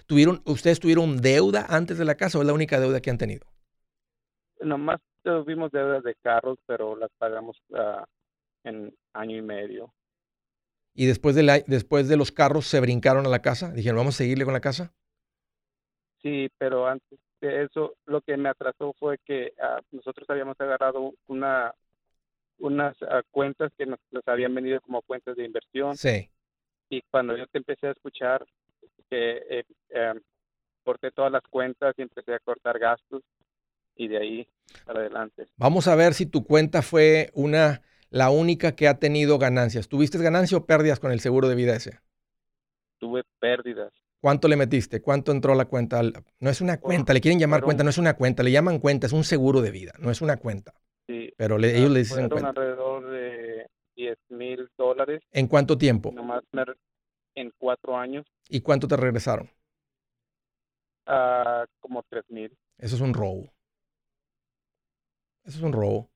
¿Tuvieron, 0.08 0.42
¿Ustedes 0.46 0.80
tuvieron 0.80 1.22
deuda 1.22 1.66
antes 1.70 1.98
de 2.00 2.06
la 2.06 2.16
casa 2.16 2.38
o 2.38 2.42
es 2.42 2.48
la 2.48 2.54
única 2.54 2.80
deuda 2.80 3.02
que 3.02 3.10
han 3.12 3.18
tenido? 3.20 3.46
Nomás 4.62 5.00
tuvimos 5.24 5.72
deudas 5.72 6.04
de 6.04 6.16
carros, 6.16 6.58
pero 6.66 6.96
las 6.98 7.10
pagamos 7.18 7.58
ah, 7.74 8.06
en 8.64 8.96
año 9.14 9.38
y 9.38 9.42
medio. 9.42 9.94
Y 10.96 11.06
después 11.06 11.36
de, 11.36 11.44
la- 11.44 11.60
después 11.68 12.08
de 12.08 12.18
los 12.18 12.32
carros 12.32 12.66
se 12.66 12.80
brincaron 12.80 13.28
a 13.28 13.30
la 13.30 13.44
casa. 13.44 13.72
Dijeron, 13.72 13.98
vamos 13.98 14.16
a 14.16 14.18
seguirle 14.18 14.46
con 14.46 14.54
la 14.54 14.62
casa. 14.62 14.94
Sí, 16.22 16.50
pero 16.58 16.88
antes 16.88 17.20
de 17.46 17.64
eso, 17.64 17.96
lo 18.06 18.22
que 18.22 18.38
me 18.38 18.50
atrasó 18.50 18.94
fue 19.00 19.18
que 19.26 19.54
ah, 19.62 19.82
nosotros 19.92 20.30
habíamos 20.30 20.60
agarrado 20.60 21.14
una 21.28 21.74
unas 22.58 22.96
ah, 23.04 23.22
cuentas 23.32 23.72
que 23.78 23.86
nos 23.86 24.00
las 24.12 24.26
habían 24.28 24.56
vendido 24.56 24.80
como 24.82 25.02
cuentas 25.02 25.36
de 25.36 25.44
inversión 25.46 25.98
Sí. 25.98 26.30
y 26.90 27.02
cuando 27.12 27.36
yo 27.36 27.48
te 27.48 27.58
empecé 27.58 27.88
a 27.88 27.92
escuchar 27.92 28.46
que 29.10 29.38
eh, 29.50 29.64
eh, 29.90 30.14
corté 30.84 31.12
todas 31.12 31.32
las 31.32 31.44
cuentas 31.50 31.94
y 31.98 32.02
empecé 32.04 32.34
a 32.34 32.40
cortar 32.40 32.80
gastos 32.80 33.24
y 33.96 34.08
de 34.08 34.18
ahí 34.18 34.48
para 34.86 35.00
adelante. 35.00 35.48
Vamos 35.58 35.88
a 35.88 35.96
ver 35.96 36.14
si 36.14 36.26
tu 36.26 36.46
cuenta 36.46 36.82
fue 36.82 37.30
una, 37.34 37.82
la 38.10 38.30
única 38.30 38.76
que 38.76 38.88
ha 38.88 39.00
tenido 39.00 39.38
ganancias. 39.38 39.88
¿Tuviste 39.90 40.18
ganancia 40.18 40.58
o 40.58 40.66
pérdidas 40.66 41.00
con 41.00 41.12
el 41.12 41.20
seguro 41.20 41.48
de 41.50 41.56
vida 41.56 41.76
ese? 41.76 42.00
Tuve 43.00 43.24
pérdidas. 43.40 43.92
¿Cuánto 44.22 44.48
le 44.48 44.56
metiste? 44.56 45.02
¿Cuánto 45.02 45.32
entró 45.32 45.54
a 45.54 45.56
la 45.56 45.66
cuenta? 45.66 46.02
No 46.40 46.50
es 46.50 46.62
una 46.62 46.80
cuenta, 46.80 47.14
le 47.14 47.22
quieren 47.22 47.40
llamar 47.40 47.62
cuenta, 47.64 47.84
no 47.84 47.90
es 47.92 47.98
una 47.98 48.16
cuenta, 48.16 48.42
le 48.44 48.52
llaman 48.52 48.80
cuenta, 48.80 49.08
es 49.08 49.14
un 49.14 49.24
seguro 49.24 49.62
de 49.62 49.72
vida, 49.72 49.94
no 50.00 50.10
es 50.10 50.22
una 50.22 50.38
cuenta. 50.38 50.74
Sí, 51.08 51.32
Pero 51.38 51.58
le- 51.58 51.78
ellos 51.78 51.92
le 51.92 52.00
ah, 52.00 52.04
dicen 52.04 52.30
cuenta. 52.30 52.50
alrededor 52.50 53.10
de 53.12 53.68
10 53.96 54.18
mil 54.30 54.68
dólares, 54.78 55.22
¿En 55.32 55.48
cuánto 55.48 55.78
tiempo? 55.78 56.10
nomás 56.12 56.44
me 56.52 56.66
re- 56.66 56.76
en 57.36 57.52
cuatro 57.58 57.98
años, 57.98 58.26
¿Y 58.50 58.62
cuánto 58.62 58.88
te 58.88 58.98
regresaron? 58.98 59.50
a 61.08 61.66
como 61.80 62.04
3 62.10 62.26
mil. 62.30 62.56
Eso 62.78 62.96
es 62.96 63.02
un 63.02 63.14
robo. 63.14 63.52
Eso 65.46 65.58
es 65.60 65.64
un 65.64 65.72
robo. 65.74 66.12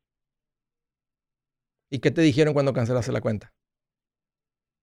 ¿Y 1.91 1.99
qué 1.99 2.09
te 2.09 2.21
dijeron 2.21 2.53
cuando 2.55 2.73
cancelaste 2.73 3.11
la 3.11 3.21
cuenta? 3.21 3.53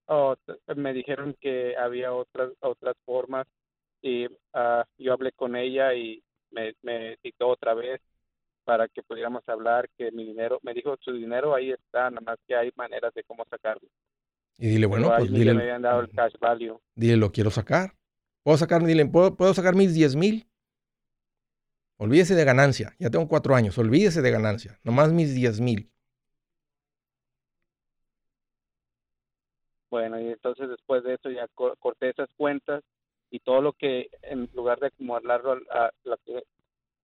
Oh, 0.07 0.37
me 0.77 0.93
dijeron 0.93 1.37
que 1.41 1.77
había 1.77 2.13
otras 2.13 2.53
otras 2.61 2.95
formas 3.05 3.47
y 4.03 4.27
ah, 4.55 4.85
yo 4.99 5.13
hablé 5.13 5.33
con 5.33 5.57
ella 5.57 5.95
y 5.95 6.23
me, 6.51 6.75
me 6.83 7.17
citó 7.23 7.49
otra 7.49 7.75
vez 7.75 8.01
para 8.65 8.89
que 8.89 9.03
pudiéramos 9.03 9.49
hablar 9.49 9.89
que 9.97 10.11
mi 10.13 10.25
dinero, 10.25 10.59
me 10.63 10.75
dijo 10.75 10.97
su 11.01 11.13
dinero 11.13 11.55
ahí 11.55 11.71
está, 11.73 12.11
nada 12.11 12.21
más 12.21 12.39
que 12.47 12.57
hay 12.57 12.71
maneras 12.77 13.15
de 13.15 13.25
cómo 13.25 13.45
sacarlo. 13.49 13.89
Y 14.59 14.69
dile, 14.69 14.87
bueno, 14.87 15.09
Pero 15.09 15.19
pues 15.19 15.31
ahí 15.31 15.33
me 15.33 15.39
dile, 15.39 15.51
habían 15.63 15.83
dado 15.83 16.01
el 16.01 16.11
cash 16.11 16.35
value. 16.41 16.81
dile, 16.95 17.17
lo 17.17 17.33
quiero 17.33 17.51
sacar. 17.51 17.95
¿Puedo 18.43 18.59
sacar, 18.59 18.85
dile, 18.85 19.07
¿puedo, 19.07 19.37
puedo 19.37 19.55
sacar 19.55 19.75
mis 19.75 19.95
10 19.95 20.17
mil? 20.17 20.49
Olvídese 21.99 22.35
de 22.35 22.45
ganancia. 22.45 22.95
Ya 22.99 23.11
tengo 23.11 23.29
cuatro 23.29 23.55
años. 23.55 23.79
Olvídese 23.79 24.23
de 24.23 24.31
ganancia. 24.31 24.79
Nomás 24.83 25.13
mis 25.13 25.35
10 25.35 25.61
mil. 25.61 25.91
Bueno, 29.97 30.21
y 30.21 30.29
entonces 30.29 30.69
después 30.69 31.03
de 31.05 31.15
eso 31.15 31.31
ya 31.31 31.49
co- 31.55 31.75
corté 31.79 32.11
esas 32.11 32.29
cuentas 32.37 32.83
y 33.31 33.41
todo 33.41 33.63
lo 33.63 33.73
que 33.73 34.11
en 34.23 34.49
lugar 34.55 34.79
de 34.81 34.89
acumularlo 34.89 35.53
al- 35.53 35.67
a, 35.71 35.91
lo 36.05 36.17
que 36.19 36.43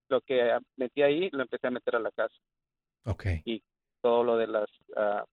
lo 0.08 0.20
que 0.22 0.58
metí 0.76 1.02
ahí 1.02 1.30
lo 1.32 1.42
empecé 1.42 1.68
a 1.68 1.72
meter 1.72 1.96
a 1.96 2.00
la 2.00 2.12
casa. 2.12 2.34
Ok. 3.04 3.26
Todo 4.00 4.22
lo 4.24 4.36
de 4.36 4.46
las 4.48 4.68
ah, 4.96 5.24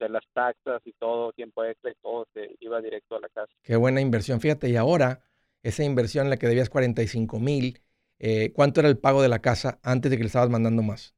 de 0.00 0.08
las 0.10 0.24
taxas 0.34 0.82
y 0.86 0.92
todo 0.94 1.32
tiempo 1.32 1.64
extra 1.64 1.90
y 1.92 1.96
todo 2.02 2.26
se 2.34 2.56
iba 2.60 2.80
directo 2.80 3.16
a 3.16 3.20
la 3.20 3.28
casa. 3.30 3.52
Qué 3.62 3.76
buena 3.76 4.00
inversión. 4.00 4.40
Fíjate, 4.40 4.68
y 4.68 4.76
ahora, 4.76 5.22
esa 5.62 5.84
inversión 5.84 6.26
en 6.26 6.30
la 6.30 6.36
que 6.36 6.46
debías 6.48 6.70
45 6.70 7.40
mil, 7.40 7.82
eh, 8.18 8.52
¿cuánto 8.54 8.80
era 8.80 8.88
el 8.88 8.98
pago 8.98 9.22
de 9.22 9.28
la 9.28 9.40
casa 9.40 9.80
antes 9.82 10.10
de 10.10 10.16
que 10.16 10.22
le 10.24 10.26
estabas 10.28 10.50
mandando 10.50 10.82
más? 10.82 11.16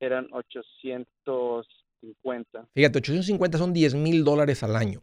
Eran 0.00 0.28
850. 2.02 2.68
Fíjate, 2.74 2.98
850 2.98 3.58
son 3.58 3.72
10 3.72 3.94
mil 3.94 4.24
dólares 4.24 4.62
al 4.62 4.76
año. 4.76 5.02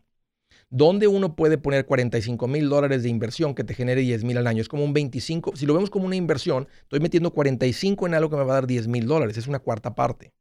¿Dónde 0.69 1.07
uno 1.07 1.35
puede 1.35 1.57
poner 1.57 1.85
45 1.85 2.47
mil 2.47 2.67
dólares 2.69 3.03
de 3.03 3.09
inversión 3.09 3.53
que 3.53 3.63
te 3.63 3.75
genere 3.75 4.01
10 4.01 4.23
mil 4.23 4.37
al 4.37 4.47
año? 4.47 4.61
Es 4.61 4.69
como 4.69 4.83
un 4.83 4.93
25. 4.93 5.55
Si 5.55 5.65
lo 5.65 5.73
vemos 5.73 5.89
como 5.89 6.05
una 6.05 6.15
inversión, 6.15 6.67
estoy 6.81 6.99
metiendo 6.99 7.31
45 7.31 8.07
en 8.07 8.13
algo 8.15 8.29
que 8.29 8.37
me 8.37 8.43
va 8.43 8.53
a 8.53 8.55
dar 8.55 8.67
10 8.67 8.87
mil 8.87 9.05
dólares. 9.05 9.37
Es 9.37 9.47
una 9.47 9.59
cuarta 9.59 9.93
parte. 9.93 10.33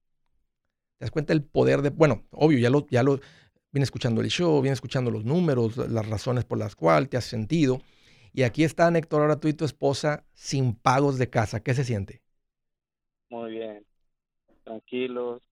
¿Te 0.99 1.05
das 1.05 1.11
cuenta 1.11 1.33
el 1.33 1.43
poder 1.43 1.83
de... 1.83 1.91
Bueno, 1.91 2.25
obvio, 2.31 2.59
ya 2.59 2.71
lo, 2.71 2.87
ya 2.89 3.03
lo... 3.03 3.21
viene 3.73 3.85
escuchando 3.85 4.21
el 4.21 4.29
show, 4.29 4.63
viene 4.63 4.75
escuchando 4.75 5.11
los 5.11 5.25
números, 5.25 5.77
las 5.77 6.09
razones 6.09 6.45
por 6.45 6.59
las 6.59 6.77
cuales 6.77 7.11
te 7.11 7.17
has 7.17 7.25
sentido. 7.25 7.81
Y 8.33 8.45
aquí 8.45 8.65
está 8.65 8.89
Héctor, 8.89 9.23
ahora 9.23 9.41
tú 9.41 9.49
y 9.49 9.53
tu 9.53 9.65
esposa 9.65 10.25
sin 10.33 10.75
pagos 10.75 11.19
de 11.19 11.29
casa. 11.29 11.61
¿Qué 11.63 11.75
se 11.75 11.85
siente? 11.85 12.23
Muy 13.31 13.51
bien. 13.53 13.85
Tranquilos. 14.65 15.43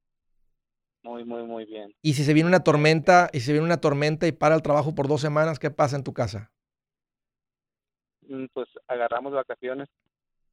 Muy, 1.03 1.25
muy, 1.25 1.43
muy 1.45 1.65
bien. 1.65 1.95
Y 2.03 2.15
si 2.15 2.25
se 2.25 2.35
viene 2.35 2.49
una 2.49 2.63
tormenta, 2.63 3.31
y 3.33 3.41
se 3.41 3.53
viene 3.53 3.65
una 3.67 3.81
tormenta 3.81 4.27
y 4.27 4.33
para 4.33 4.55
el 4.55 4.63
trabajo 4.63 4.95
por 4.95 5.09
dos 5.09 5.21
semanas, 5.21 5.59
¿qué 5.59 5.71
pasa 5.71 5.97
en 5.97 6.05
tu 6.05 6.13
casa? 6.13 6.53
Mm, 8.29 8.47
Pues 8.53 8.69
agarramos 8.87 9.33
vacaciones. 9.33 9.89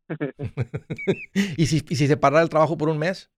¿Y, 1.58 1.66
si, 1.68 1.84
y 1.90 1.96
si 1.96 2.08
se 2.08 2.18
para 2.18 2.42
el 2.42 2.50
trabajo 2.50 2.78
por 2.78 2.90
un 2.90 2.98
mes? 2.98 3.30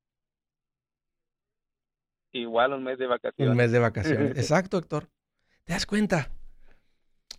Igual 2.32 2.74
un 2.74 2.84
mes 2.84 3.00
de 3.00 3.08
vacaciones. 3.08 3.52
Un 3.52 3.58
mes 3.58 3.72
de 3.72 3.80
vacaciones. 3.80 4.32
Exacto, 4.38 4.78
Héctor. 4.78 5.10
¿Te 5.65 5.74
das 5.74 5.86
cuenta? 5.86 6.32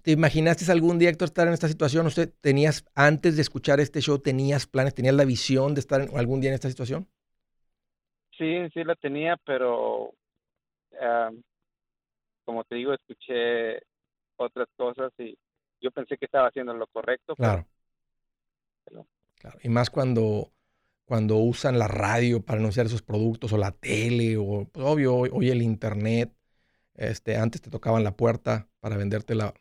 ¿Te 0.03 0.13
imaginaste 0.13 0.71
algún 0.73 0.99
día, 0.99 1.11
Héctor, 1.11 1.27
estar 1.27 1.47
en 1.47 1.53
esta 1.53 1.69
situación? 1.69 2.07
¿Usted 2.07 2.33
tenías, 2.41 2.85
antes 2.95 3.37
de 3.37 3.43
escuchar 3.43 3.81
este 3.81 4.01
show, 4.01 4.19
tenías 4.19 4.67
planes, 4.67 4.95
tenías 4.95 5.15
la 5.15 5.25
visión 5.25 5.75
de 5.75 5.81
estar 5.81 6.01
en- 6.01 6.17
algún 6.17 6.41
día 6.41 6.51
en 6.51 6.55
esta 6.55 6.69
situación? 6.71 7.07
Sí, 8.41 8.57
sí 8.73 8.85
la 8.85 8.95
tenía, 8.95 9.37
pero 9.45 10.15
ah, 10.99 11.31
como 12.47 12.65
te 12.65 12.77
digo, 12.77 12.95
escuché 12.95 13.83
otras 14.37 14.67
cosas 14.79 15.13
y 15.19 15.37
yo 15.83 15.91
pensé 15.91 16.17
que 16.17 16.25
estaba 16.25 16.49
haciendo 16.49 16.73
lo 16.73 16.87
correcto. 16.87 17.37
Claro. 17.37 17.67
pero- 18.87 19.07
Claro. 19.35 19.59
Y 19.63 19.69
más 19.69 19.91
cuando, 19.91 20.53
cuando 21.05 21.37
usan 21.37 21.79
la 21.79 21.87
radio 21.89 22.43
para 22.43 22.59
anunciar 22.61 22.89
sus 22.89 23.03
productos 23.03 23.53
o 23.53 23.59
la 23.59 23.73
tele 23.73 24.37
o, 24.39 24.67
pues, 24.73 24.87
obvio, 24.87 25.15
hoy, 25.15 25.31
hoy 25.33 25.51
el 25.51 25.61
internet. 25.63 26.35
Este, 26.95 27.37
antes 27.37 27.61
te 27.63 27.71
tocaban 27.71 28.05
la 28.05 28.17
puerta 28.17 28.69
para 28.81 28.97
venderte 28.97 29.35
la, 29.35 29.55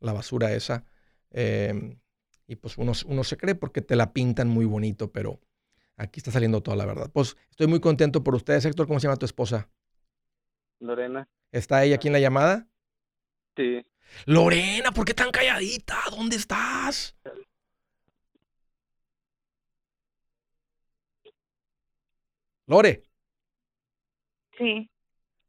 la 0.00 0.12
basura 0.14 0.52
esa. 0.54 0.84
em, 1.30 1.98
y 2.46 2.56
pues 2.56 2.76
uno, 2.78 2.92
uno 3.06 3.24
se 3.24 3.36
cree 3.38 3.54
porque 3.54 3.82
te 3.82 3.96
la 3.96 4.12
pintan 4.12 4.48
muy 4.48 4.64
bonito, 4.66 5.12
pero 5.12 5.40
aquí 5.96 6.20
está 6.20 6.30
saliendo 6.30 6.62
toda 6.62 6.76
la 6.76 6.86
verdad. 6.86 7.10
Pues 7.12 7.36
estoy 7.50 7.66
muy 7.66 7.80
contento 7.80 8.22
por 8.24 8.34
ustedes, 8.34 8.64
Héctor. 8.64 8.86
¿Cómo 8.86 9.00
se 9.00 9.06
llama 9.06 9.16
tu 9.18 9.26
esposa? 9.26 9.68
Lorena, 10.80 11.28
¿Está 11.52 11.84
ella 11.84 11.96
aquí 11.96 12.08
en 12.08 12.12
la 12.14 12.20
llamada? 12.20 12.68
sí, 13.56 13.84
Lorena, 14.26 14.92
¿por 14.92 15.04
qué 15.04 15.14
tan 15.14 15.30
calladita? 15.30 15.96
¿Dónde 16.10 16.36
estás? 16.36 17.16
Lore, 22.66 23.02
Sí, 24.58 24.90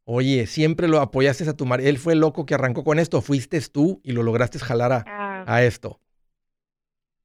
oye, 0.04 0.46
siempre 0.46 0.88
lo 0.88 1.00
apoyaste 1.00 1.48
a 1.48 1.56
tu 1.56 1.66
marido. 1.66 1.88
Él 1.90 1.98
fue 1.98 2.14
el 2.14 2.20
loco 2.20 2.46
que 2.46 2.54
arrancó 2.54 2.84
con 2.84 2.98
esto. 2.98 3.20
Fuiste 3.22 3.60
tú 3.60 4.00
y 4.02 4.12
lo 4.12 4.22
lograste 4.22 4.58
jalar 4.58 4.92
a, 4.92 5.04
ah, 5.06 5.44
a 5.46 5.62
esto. 5.64 6.00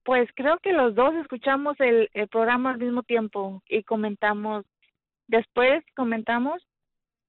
Pues 0.10 0.28
creo 0.36 0.58
que 0.58 0.74
los 0.74 0.96
dos 0.96 1.14
escuchamos 1.16 1.80
el, 1.80 2.10
el 2.16 2.28
programa 2.30 2.72
al 2.72 2.80
mismo 2.80 3.04
tiempo 3.04 3.62
y 3.70 3.84
comentamos, 3.84 4.66
después 5.28 5.84
comentamos 5.96 6.64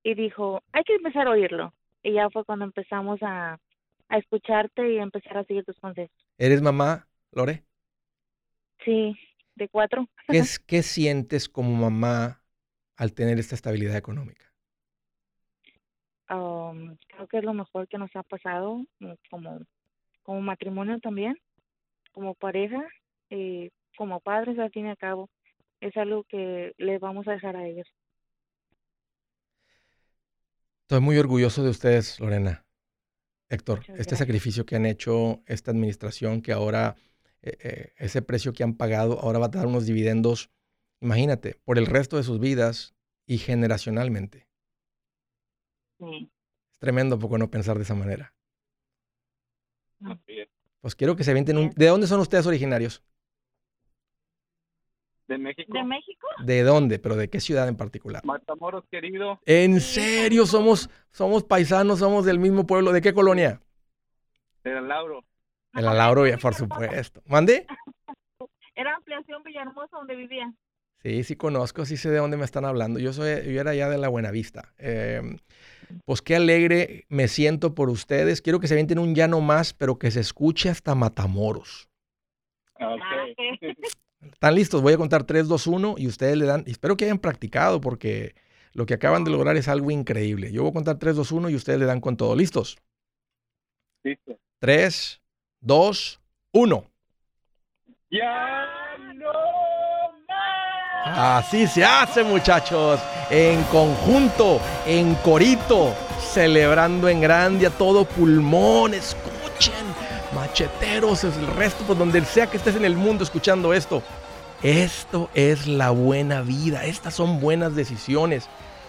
y 0.03 0.15
dijo, 0.15 0.63
hay 0.73 0.85
que 0.85 0.95
empezar 0.97 1.29
a 1.29 1.33
oírlo. 1.33 1.75
Y 2.03 2.15
ya 2.15 2.31
fue 2.31 2.45
cuando 2.47 2.65
empezamos 2.67 3.23
a, 3.23 3.59
a 4.09 4.19
escucharte 4.19 4.93
y 4.95 4.99
a 4.99 5.05
empezar 5.05 5.39
a 5.39 5.45
seguir 5.45 5.65
tus 5.65 5.79
consejos. 5.81 6.17
¿Eres 6.39 6.61
mamá, 6.63 7.09
Lore? 7.33 7.65
Sí, 8.85 9.17
de 9.55 9.69
cuatro. 9.69 10.09
¿Qué, 10.29 10.39
es- 10.39 10.59
qué 10.61 10.83
sientes 10.83 11.49
como 11.49 11.75
mamá 11.77 12.43
al 12.97 13.15
tener 13.15 13.39
esta 13.39 13.55
estabilidad 13.55 13.97
económica? 13.97 14.53
Um, 16.31 16.97
creo 17.09 17.27
que 17.29 17.39
es 17.39 17.45
lo 17.45 17.55
mejor 17.55 17.89
que 17.89 17.99
nos 17.99 18.15
ha 18.15 18.23
pasado 18.23 18.85
mm, 19.01 19.13
como, 19.31 19.61
como 20.23 20.41
matrimonio 20.43 21.01
también, 21.01 21.37
como 22.13 22.35
pareja 22.35 22.83
y 23.31 23.71
como 23.97 24.21
padres 24.21 24.59
al 24.59 24.71
fin 24.71 24.87
y 24.87 24.91
al 24.91 24.99
cabo. 24.99 25.31
Es 25.81 25.97
algo 25.97 26.25
que 26.25 26.73
les 26.79 27.01
vamos 27.01 27.27
a 27.29 27.33
dejar 27.33 27.57
a 27.57 27.67
ellos. 27.67 27.87
Estoy 30.83 31.01
muy 31.01 31.19
orgulloso 31.19 31.63
de 31.63 31.71
ustedes, 31.71 32.21
Lorena. 32.21 32.67
Héctor, 33.49 33.87
Muchas 33.87 33.99
este 33.99 34.17
gracias. 34.17 34.19
sacrificio 34.19 34.67
que 34.67 34.77
han 34.77 34.87
hecho, 34.87 35.43
esta 35.47 35.71
administración, 35.71 36.43
que 36.43 36.53
ahora 36.53 36.97
eh, 37.43 37.57
eh, 37.63 37.93
ese 37.97 38.23
precio 38.23 38.53
que 38.53 38.65
han 38.65 38.77
pagado, 38.77 39.21
ahora 39.21 39.39
va 39.39 39.47
a 39.47 39.51
dar 39.51 39.67
unos 39.67 39.87
dividendos, 39.87 40.51
imagínate, 41.01 41.57
por 41.65 41.79
el 41.79 41.87
resto 41.87 42.17
de 42.17 42.25
sus 42.25 42.41
vidas 42.41 42.95
y 43.27 43.39
generacionalmente. 43.39 44.49
Sí. 45.99 46.31
Es 46.73 46.79
tremendo 46.81 47.19
poco 47.19 47.39
no 47.39 47.51
pensar 47.51 47.77
de 47.77 47.85
esa 47.85 47.95
manera. 47.95 48.35
así 50.05 50.41
es. 50.41 50.50
Pues 50.81 50.95
quiero 50.95 51.17
que 51.17 51.25
se 51.25 51.31
avienten 51.31 51.59
un... 51.59 51.71
¿De 51.71 51.87
dónde 51.87 52.07
son 52.07 52.21
ustedes 52.21 52.47
originarios? 52.47 53.03
De 55.29 55.39
México. 55.39 55.73
¿De 55.73 55.85
México? 55.85 56.27
¿De 56.43 56.63
dónde? 56.63 56.99
¿Pero 56.99 57.15
de 57.17 57.31
qué 57.31 57.39
ciudad 57.41 57.69
en 57.69 57.77
particular? 57.77 58.25
Matamoros, 58.25 58.85
querido. 58.91 59.41
¿En 59.47 59.81
serio? 59.81 60.45
Somos, 60.47 60.91
somos 61.13 61.45
paisanos, 61.45 62.01
somos 62.01 62.25
del 62.25 62.39
mismo 62.39 62.67
pueblo. 62.67 62.93
¿De 62.93 63.01
qué 63.01 63.15
colonia? 63.15 63.61
De 64.65 64.81
Lauro. 64.81 65.25
En 65.75 65.85
la 65.85 65.95
Lauro, 65.95 66.25
por 66.41 66.55
supuesto. 66.55 67.23
¿Mande? 67.27 67.67
Era 68.75 68.97
ampliación 68.97 69.43
Villahermosa 69.45 69.99
donde 69.99 70.17
vivía. 70.17 70.53
Sí, 71.03 71.23
sí 71.23 71.37
conozco, 71.37 71.85
sí 71.85 71.97
sé 71.97 72.11
de 72.11 72.19
dónde 72.19 72.37
me 72.37 72.45
están 72.45 72.65
hablando. 72.65 72.99
Yo 72.99 73.13
soy, 73.13 73.53
yo 73.53 73.61
era 73.61 73.75
ya 73.75 73.89
de 73.89 73.99
la 73.99 74.09
Buenavista. 74.09 74.75
Eh, 74.79 75.23
pues 76.05 76.23
qué 76.23 76.37
alegre 76.37 77.05
me 77.09 77.29
siento 77.29 77.75
por 77.75 77.91
ustedes. 77.91 78.43
Quiero 78.43 78.61
que 78.61 78.69
se 78.69 78.75
avienten 78.75 78.99
un 78.99 79.15
llano 79.15 79.41
más, 79.41 79.73
pero 79.73 79.99
que 79.99 80.11
se 80.11 80.21
escuche 80.21 80.69
hasta 80.69 80.95
Matamoros. 80.95 81.89
Ah, 82.79 82.95
Ok. 82.95 83.77
¿Están 84.23 84.55
listos? 84.55 84.83
Voy 84.83 84.93
a 84.93 84.99
contar 84.99 85.25
3, 85.25 85.49
2, 85.49 85.67
1 85.67 85.95
y 85.97 86.07
ustedes 86.07 86.37
le 86.37 86.45
dan. 86.45 86.65
Espero 86.67 86.97
que 86.97 87.07
hayan 87.07 87.19
practicado 87.19 87.81
porque 87.81 88.35
lo 88.73 88.85
que 88.87 88.95
acaban 88.95 89.25
de 89.25 89.31
lograr 89.31 89.57
es 89.57 89.67
algo 89.69 89.91
increíble. 89.91 90.53
Yo 90.53 90.63
voy 90.63 90.71
a 90.71 90.75
contar 90.75 90.99
3, 90.99 91.17
2, 91.17 91.33
1 91.33 91.51
y 91.51 91.55
ustedes 91.55 91.79
le 91.79 91.87
dan 91.87 92.01
con 92.01 92.17
todo. 92.17 92.37
¿Listos? 92.37 92.79
Listo. 94.05 94.39
3, 94.59 95.21
2, 95.61 96.21
1. 96.53 96.85
Ya 98.11 98.67
no. 99.15 99.33
Así 101.05 101.67
se 101.67 101.85
hace, 101.85 102.23
muchachos. 102.23 103.01
En 103.31 103.63
conjunto, 103.65 104.61
en 104.87 105.15
corito, 105.17 105.95
celebrando 106.33 107.09
en 107.09 107.21
grande 107.21 107.67
a 107.67 107.71
todo 107.71 108.05
pulmón. 108.05 108.93
Escuchen, 108.93 109.73
macheteros, 110.35 111.25
el 111.25 111.47
resto, 111.57 111.85
por 111.85 111.97
donde 111.97 112.23
sea 112.25 112.49
que 112.49 112.59
estés 112.59 112.77
en 112.77 112.85
el 112.85 112.97
mundo 112.97 113.25
escuchando 113.25 113.73
esto. 113.73 114.03
Esto 114.63 115.31
es 115.35 115.67
la 115.67 115.91
buena 115.91 116.43
vida. 116.43 116.85
Estas 116.85 117.15
son 117.15 117.41
buenas 117.41 117.75
decisiones. 117.75 118.49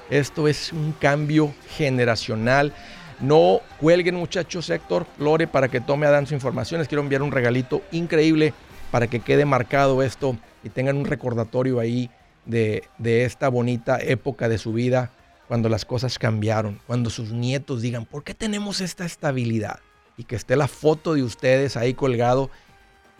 Esto 0.09 0.49
es 0.49 0.73
un 0.73 0.91
cambio 0.91 1.53
generacional. 1.77 2.73
No 3.21 3.61
cuelguen, 3.79 4.15
muchachos, 4.15 4.69
Héctor, 4.69 5.05
Lore, 5.17 5.47
para 5.47 5.69
que 5.69 5.79
tome 5.79 6.07
a 6.07 6.11
Dan 6.11 6.27
su 6.27 6.33
información. 6.33 6.79
Les 6.79 6.89
quiero 6.89 7.03
enviar 7.03 7.21
un 7.21 7.31
regalito 7.31 7.81
increíble 7.91 8.53
para 8.89 9.07
que 9.07 9.21
quede 9.21 9.45
marcado 9.45 10.01
esto 10.03 10.35
y 10.63 10.69
tengan 10.69 10.97
un 10.97 11.05
recordatorio 11.05 11.79
ahí 11.79 12.09
de, 12.45 12.83
de 12.97 13.25
esta 13.25 13.49
bonita 13.49 13.99
época 13.99 14.49
de 14.49 14.57
su 14.57 14.73
vida 14.73 15.11
cuando 15.47 15.67
las 15.67 15.83
cosas 15.83 16.17
cambiaron, 16.17 16.79
cuando 16.87 17.09
sus 17.09 17.31
nietos 17.31 17.81
digan, 17.81 18.05
¿por 18.05 18.23
qué 18.23 18.33
tenemos 18.33 18.79
esta 18.79 19.05
estabilidad? 19.05 19.79
Y 20.17 20.23
que 20.23 20.35
esté 20.35 20.55
la 20.55 20.67
foto 20.67 21.13
de 21.13 21.23
ustedes 21.23 21.75
ahí 21.75 21.93
colgado 21.93 22.49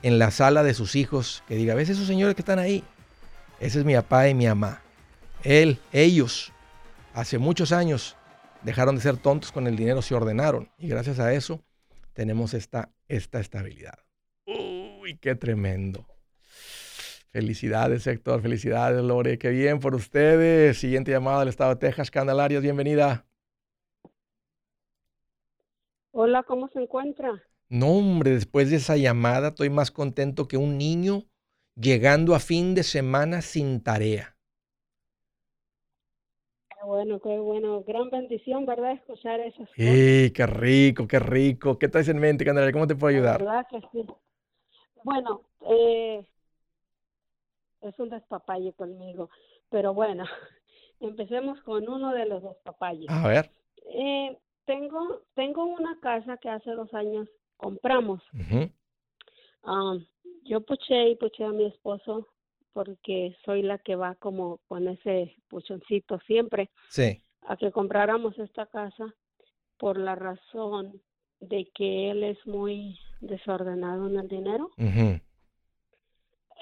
en 0.01 0.17
la 0.17 0.31
sala 0.31 0.63
de 0.63 0.73
sus 0.73 0.95
hijos, 0.95 1.43
que 1.47 1.55
diga, 1.55 1.75
¿ves 1.75 1.89
esos 1.89 2.07
señores 2.07 2.35
que 2.35 2.41
están 2.41 2.59
ahí? 2.59 2.83
Ese 3.59 3.79
es 3.79 3.85
mi 3.85 3.95
papá 3.95 4.29
y 4.29 4.33
mi 4.33 4.47
mamá. 4.47 4.81
Él, 5.43 5.79
ellos, 5.91 6.51
hace 7.13 7.37
muchos 7.37 7.71
años 7.71 8.15
dejaron 8.63 8.95
de 8.95 9.01
ser 9.01 9.17
tontos 9.17 9.51
con 9.51 9.67
el 9.67 9.75
dinero, 9.75 10.01
se 10.01 10.15
ordenaron. 10.15 10.69
Y 10.77 10.87
gracias 10.87 11.19
a 11.19 11.33
eso 11.33 11.61
tenemos 12.13 12.53
esta, 12.53 12.89
esta 13.07 13.39
estabilidad. 13.39 13.99
Uy, 14.45 15.17
qué 15.17 15.35
tremendo. 15.35 16.05
Felicidades, 17.33 18.07
Héctor. 18.07 18.41
Felicidades, 18.41 19.01
Lore. 19.03 19.37
Qué 19.37 19.49
bien 19.49 19.79
por 19.79 19.95
ustedes. 19.95 20.77
Siguiente 20.77 21.11
llamada 21.11 21.39
del 21.41 21.49
estado 21.49 21.71
de 21.71 21.77
Texas. 21.77 22.11
Candelarios, 22.11 22.61
bienvenida. 22.63 23.25
Hola, 26.13 26.43
¿cómo 26.43 26.69
se 26.69 26.79
encuentra? 26.81 27.43
No, 27.69 27.87
hombre, 27.97 28.29
después 28.35 28.69
de 28.69 28.75
esa 28.75 28.97
llamada 28.97 29.47
estoy 29.47 29.71
más 29.71 29.89
contento 29.89 30.47
que 30.47 30.57
un 30.57 30.77
niño 30.77 31.25
llegando 31.75 32.35
a 32.35 32.39
fin 32.39 32.75
de 32.75 32.83
semana 32.83 33.41
sin 33.41 33.81
tarea. 33.81 34.37
Qué 36.69 36.85
bueno, 36.85 37.21
qué 37.21 37.39
bueno. 37.39 37.81
Gran 37.83 38.09
bendición, 38.09 38.65
¿verdad? 38.65 38.91
Escuchar 38.91 39.39
esas 39.39 39.69
cosas. 39.79 40.17
¡Eh, 40.17 40.31
qué 40.35 40.45
rico, 40.47 41.07
qué 41.07 41.19
rico! 41.19 41.77
¿Qué 41.79 41.87
traes 41.89 42.07
en 42.09 42.19
mente, 42.19 42.45
Candelaria? 42.45 42.71
¿Cómo 42.73 42.87
te 42.87 42.95
puedo 42.95 43.13
La 43.15 43.17
ayudar? 43.17 43.49
verdad 43.49 43.65
que 43.69 43.79
sí. 43.93 44.05
Bueno, 45.03 45.43
eh, 45.61 46.25
es 47.91 47.99
un 47.99 48.09
despapalle 48.09 48.73
conmigo, 48.73 49.29
pero 49.69 49.93
bueno, 49.93 50.25
empecemos 50.99 51.61
con 51.61 51.87
uno 51.87 52.11
de 52.13 52.25
los 52.25 52.43
despapalles. 52.43 53.09
A 53.09 53.27
ver. 53.27 53.51
Eh, 53.93 54.37
tengo 54.65 55.65
una 55.65 55.99
casa 55.99 56.37
que 56.37 56.49
hace 56.49 56.71
dos 56.71 56.93
años 56.93 57.27
compramos. 57.57 58.21
Ah, 59.63 59.97
yo 60.43 60.61
puché 60.61 61.09
y 61.09 61.15
puché 61.15 61.43
a 61.43 61.49
mi 61.51 61.65
esposo 61.65 62.27
porque 62.73 63.35
soy 63.45 63.61
la 63.63 63.77
que 63.79 63.95
va 63.95 64.15
como 64.15 64.59
con 64.67 64.87
ese 64.87 65.35
puchoncito 65.49 66.19
siempre 66.25 66.69
Sí. 66.89 67.21
a 67.41 67.57
que 67.57 67.71
compráramos 67.71 68.37
esta 68.39 68.65
casa 68.65 69.13
por 69.77 69.97
la 69.97 70.15
razón 70.15 71.01
de 71.41 71.69
que 71.73 72.11
él 72.11 72.23
es 72.23 72.37
muy 72.47 72.97
desordenado 73.19 74.07
en 74.07 74.19
el 74.19 74.27
dinero. 74.27 74.69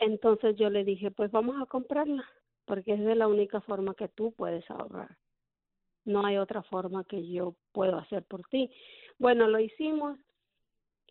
Entonces 0.01 0.55
yo 0.57 0.69
le 0.69 0.83
dije, 0.83 1.11
pues 1.11 1.31
vamos 1.31 1.61
a 1.61 1.65
comprarla, 1.65 2.23
porque 2.65 2.93
es 2.93 2.99
la 2.99 3.27
única 3.27 3.61
forma 3.61 3.93
que 3.95 4.07
tú 4.07 4.31
puedes 4.33 4.69
ahorrar. 4.71 5.17
No 6.05 6.25
hay 6.25 6.37
otra 6.37 6.63
forma 6.63 7.03
que 7.03 7.29
yo 7.29 7.55
puedo 7.71 7.97
hacer 7.97 8.23
por 8.23 8.43
ti. 8.47 8.71
Bueno, 9.17 9.47
lo 9.47 9.59
hicimos. 9.59 10.17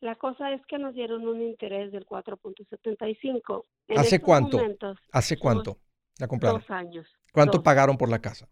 La 0.01 0.14
cosa 0.14 0.53
es 0.53 0.64
que 0.66 0.79
nos 0.79 0.94
dieron 0.94 1.27
un 1.27 1.42
interés 1.42 1.92
del 1.92 2.07
4.75. 2.07 3.64
En 3.88 3.98
¿Hace 3.98 4.20
cuánto? 4.20 4.57
momentos, 4.59 4.98
¿Hace 5.12 5.38
cuánto 5.38 5.79
la 6.18 6.29
compraron? 6.29 6.61
dos 6.61 6.70
años. 6.70 7.07
¿Cuánto 7.33 7.59
dos. 7.59 7.64
pagaron 7.64 7.98
por 7.98 8.09
la 8.09 8.20
casa? 8.20 8.48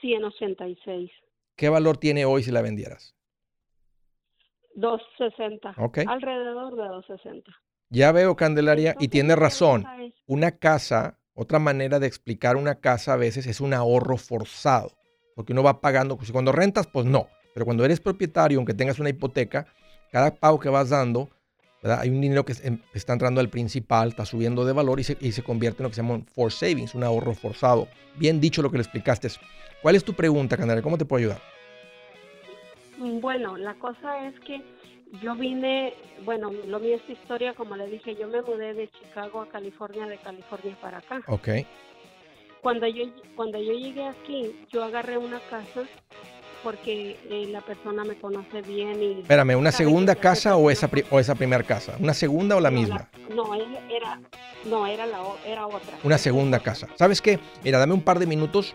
186. 0.00 1.10
¿Qué 1.56 1.68
valor 1.68 1.96
tiene 1.98 2.24
hoy 2.24 2.42
si 2.42 2.50
la 2.50 2.62
vendieras? 2.62 3.14
260. 4.74 5.74
Ok. 5.78 5.98
Alrededor 6.06 6.74
de 6.76 6.88
260. 6.88 7.50
Ya 7.90 8.12
veo, 8.12 8.36
Candelaria, 8.36 8.96
y 8.98 9.08
tiene 9.08 9.36
razón. 9.36 9.86
Una 10.26 10.52
casa, 10.52 11.18
otra 11.34 11.58
manera 11.58 11.98
de 11.98 12.06
explicar 12.06 12.56
una 12.56 12.76
casa 12.76 13.12
a 13.12 13.16
veces 13.16 13.46
es 13.46 13.60
un 13.60 13.74
ahorro 13.74 14.16
forzado, 14.16 14.92
porque 15.34 15.52
uno 15.52 15.62
va 15.62 15.80
pagando, 15.80 16.16
pues, 16.16 16.32
cuando 16.32 16.52
rentas, 16.52 16.86
pues 16.86 17.06
no, 17.06 17.28
pero 17.52 17.64
cuando 17.66 17.84
eres 17.84 18.00
propietario, 18.00 18.58
aunque 18.58 18.74
tengas 18.74 18.98
una 18.98 19.10
hipoteca, 19.10 19.66
cada 20.10 20.34
pago 20.34 20.58
que 20.58 20.68
vas 20.68 20.90
dando, 20.90 21.28
¿verdad? 21.82 22.00
hay 22.00 22.08
un 22.08 22.20
dinero 22.20 22.44
que 22.44 22.54
em- 22.62 22.80
está 22.94 23.12
entrando 23.12 23.40
al 23.40 23.50
principal, 23.50 24.08
está 24.08 24.24
subiendo 24.24 24.64
de 24.64 24.72
valor 24.72 24.98
y 25.00 25.04
se, 25.04 25.16
y 25.20 25.32
se 25.32 25.42
convierte 25.42 25.82
en 25.82 25.84
lo 25.84 25.88
que 25.90 25.96
se 25.96 26.02
llama 26.02 26.14
un 26.14 26.26
forced 26.26 26.68
savings, 26.68 26.94
un 26.94 27.04
ahorro 27.04 27.34
forzado. 27.34 27.88
Bien 28.16 28.40
dicho 28.40 28.62
lo 28.62 28.70
que 28.70 28.78
le 28.78 28.82
explicaste. 28.82 29.28
¿Cuál 29.82 29.96
es 29.96 30.04
tu 30.04 30.14
pregunta, 30.14 30.56
Candelaria? 30.56 30.82
¿Cómo 30.82 30.96
te 30.96 31.04
puedo 31.04 31.18
ayudar? 31.18 31.42
Bueno, 32.98 33.56
la 33.56 33.74
cosa 33.74 34.26
es 34.26 34.38
que 34.40 34.62
yo 35.22 35.34
vine, 35.34 35.94
bueno, 36.24 36.50
lo 36.66 36.80
mío 36.80 36.96
es 36.96 37.08
historia, 37.10 37.54
como 37.54 37.76
le 37.76 37.86
dije, 37.86 38.14
yo 38.16 38.28
me 38.28 38.42
mudé 38.42 38.74
de 38.74 38.88
Chicago 38.90 39.40
a 39.42 39.48
California, 39.48 40.06
de 40.06 40.18
California 40.18 40.76
para 40.80 40.98
acá. 40.98 41.22
Ok. 41.28 41.48
Cuando 42.60 42.86
yo 42.86 43.04
cuando 43.36 43.58
yo 43.58 43.72
llegué 43.74 44.06
aquí, 44.06 44.64
yo 44.72 44.82
agarré 44.82 45.18
una 45.18 45.38
casa 45.50 45.82
porque 46.62 47.18
eh, 47.28 47.46
la 47.50 47.60
persona 47.60 48.04
me 48.04 48.14
conoce 48.16 48.62
bien 48.62 49.02
y 49.02 49.20
Espérame, 49.20 49.54
¿una 49.58 49.70
segunda 49.70 50.14
casa 50.14 50.56
o 50.56 50.70
esa, 50.70 50.88
o 51.10 51.20
esa 51.20 51.34
primera 51.34 51.62
casa? 51.62 51.94
¿Una 52.00 52.14
segunda 52.14 52.56
o 52.56 52.60
la 52.60 52.70
No, 52.70 52.80
misma? 52.80 53.08
no, 53.34 53.54
era, 53.54 54.18
no, 54.64 54.86
era 54.86 55.04
la 55.04 55.18
era 55.46 55.66
otra. 55.66 55.98
Una 56.02 56.16
segunda 56.16 56.58
casa. 56.60 56.88
¿Sabes 56.96 57.20
qué? 57.20 57.38
Mira, 57.62 57.78
dame 57.78 57.92
un 57.92 58.00
par 58.02 58.18
de 58.18 58.26
minutos. 58.26 58.74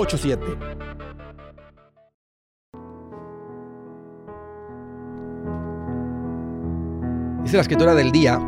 Dice 7.43 7.55
la 7.55 7.61
escritura 7.61 7.93
del 7.93 8.11
día, 8.11 8.39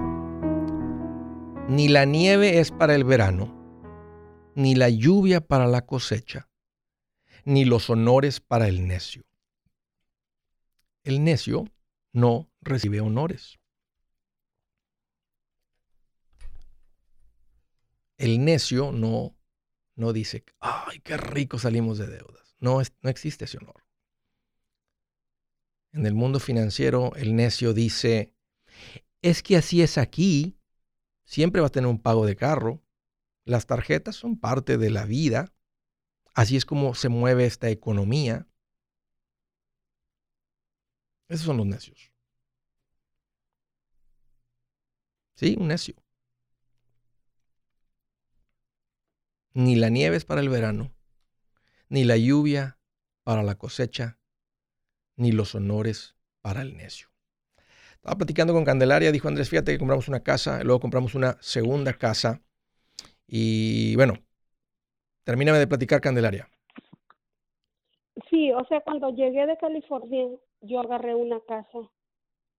ni 1.69 1.89
la 1.89 2.05
nieve 2.05 2.59
es 2.59 2.71
para 2.71 2.95
el 2.95 3.03
verano, 3.03 3.53
ni 4.55 4.73
la 4.73 4.89
lluvia 4.89 5.41
para 5.41 5.67
la 5.67 5.85
cosecha, 5.85 6.49
ni 7.45 7.65
los 7.65 7.87
honores 7.91 8.39
para 8.39 8.67
el 8.67 8.87
necio. 8.87 9.23
El 11.03 11.23
necio 11.23 11.65
no 12.13 12.49
recibe 12.61 12.99
honores. 12.99 13.59
El 18.17 18.43
necio 18.43 18.91
no, 18.91 19.35
no 19.95 20.13
dice, 20.13 20.43
ay, 20.60 20.99
qué 20.99 21.17
rico 21.17 21.60
salimos 21.60 21.97
de 21.97 22.08
deudas. 22.08 22.56
No, 22.60 22.82
no 23.01 23.10
existe 23.10 23.45
ese 23.45 23.58
honor. 23.58 23.84
En 25.91 26.06
el 26.06 26.15
mundo 26.15 26.39
financiero, 26.39 27.13
el 27.15 27.36
necio 27.36 27.73
dice, 27.73 28.34
es 29.21 29.43
que 29.43 29.58
así 29.58 29.82
es 29.82 29.97
aquí, 29.97 30.58
siempre 31.23 31.62
vas 31.62 31.69
a 31.69 31.73
tener 31.73 31.89
un 31.89 32.01
pago 32.01 32.25
de 32.25 32.36
carro, 32.36 32.84
las 33.45 33.67
tarjetas 33.67 34.15
son 34.15 34.39
parte 34.39 34.77
de 34.77 34.89
la 34.89 35.06
vida, 35.06 35.53
así 36.34 36.56
es 36.58 36.65
como 36.65 36.95
se 36.95 37.10
mueve 37.10 37.45
esta 37.45 37.69
economía. 37.69 38.47
Esos 41.27 41.45
son 41.45 41.58
los 41.58 41.65
necios. 41.67 42.12
Sí, 45.36 45.56
un 45.60 45.67
necio. 45.67 46.02
Ni 49.53 49.75
la 49.75 49.89
nieve 49.89 50.17
es 50.17 50.25
para 50.25 50.41
el 50.41 50.49
verano, 50.49 50.91
ni 51.89 52.03
la 52.03 52.17
lluvia 52.17 52.79
para 53.23 53.43
la 53.43 53.55
cosecha, 53.55 54.17
ni 55.15 55.31
los 55.31 55.53
honores 55.55 56.15
para 56.41 56.61
el 56.61 56.75
necio. 56.75 57.09
Estaba 57.95 58.17
platicando 58.17 58.53
con 58.53 58.65
Candelaria, 58.65 59.11
dijo 59.11 59.27
Andrés, 59.27 59.49
fíjate 59.49 59.71
que 59.71 59.77
compramos 59.77 60.07
una 60.07 60.23
casa, 60.23 60.63
luego 60.63 60.79
compramos 60.79 61.15
una 61.15 61.37
segunda 61.39 61.93
casa. 61.93 62.41
Y 63.27 63.95
bueno, 63.95 64.15
termíname 65.23 65.59
de 65.59 65.67
platicar, 65.67 66.01
Candelaria. 66.01 66.49
Sí, 68.29 68.51
o 68.51 68.65
sea, 68.65 68.81
cuando 68.81 69.09
llegué 69.11 69.45
de 69.45 69.57
California, 69.57 70.27
yo 70.61 70.79
agarré 70.79 71.15
una 71.15 71.39
casa 71.41 71.79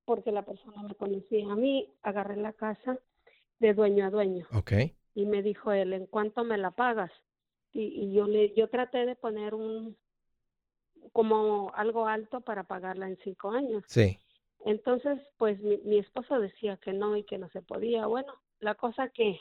porque 0.05 0.33
la 0.33 0.43
persona 0.43 0.83
me 0.83 0.95
conocía 0.95 1.51
a 1.51 1.57
mí, 1.57 1.93
agarré 2.03 2.37
la 2.37 2.53
casa 2.53 2.99
de 3.59 3.75
dueño 3.75 4.07
a 4.07 4.11
dueño 4.11 4.47
Ok. 4.53 4.73
Y 5.15 5.27
me 5.27 5.43
dijo 5.43 5.73
él, 5.73 5.93
¿en 5.93 6.07
cuánto 6.07 6.45
me 6.45 6.59
la 6.59 6.73
pagas? 6.73 7.13
Y, 7.73 7.83
y 7.83 8.13
yo 8.13 8.27
le, 8.27 8.53
yo 8.55 8.69
traté 8.69 9.07
de 9.07 9.17
poner 9.17 9.55
un, 9.55 9.97
como 11.13 11.73
algo 11.75 12.07
alto 12.07 12.41
para 12.41 12.65
pagarla 12.65 13.09
en 13.09 13.17
cinco 13.19 13.51
años. 13.51 13.85
Sí. 13.87 14.19
Entonces, 14.65 15.21
pues 15.37 15.61
mi, 15.61 15.79
mi 15.79 15.99
esposo 15.99 16.41
decía 16.41 16.77
que 16.79 16.93
no 16.93 17.17
y 17.17 17.25
que 17.25 17.39
no 17.39 17.49
se 17.51 17.63
podía. 17.63 18.07
Bueno, 18.07 18.33
la 18.61 18.75
cosa 18.75 19.09
que 19.11 19.41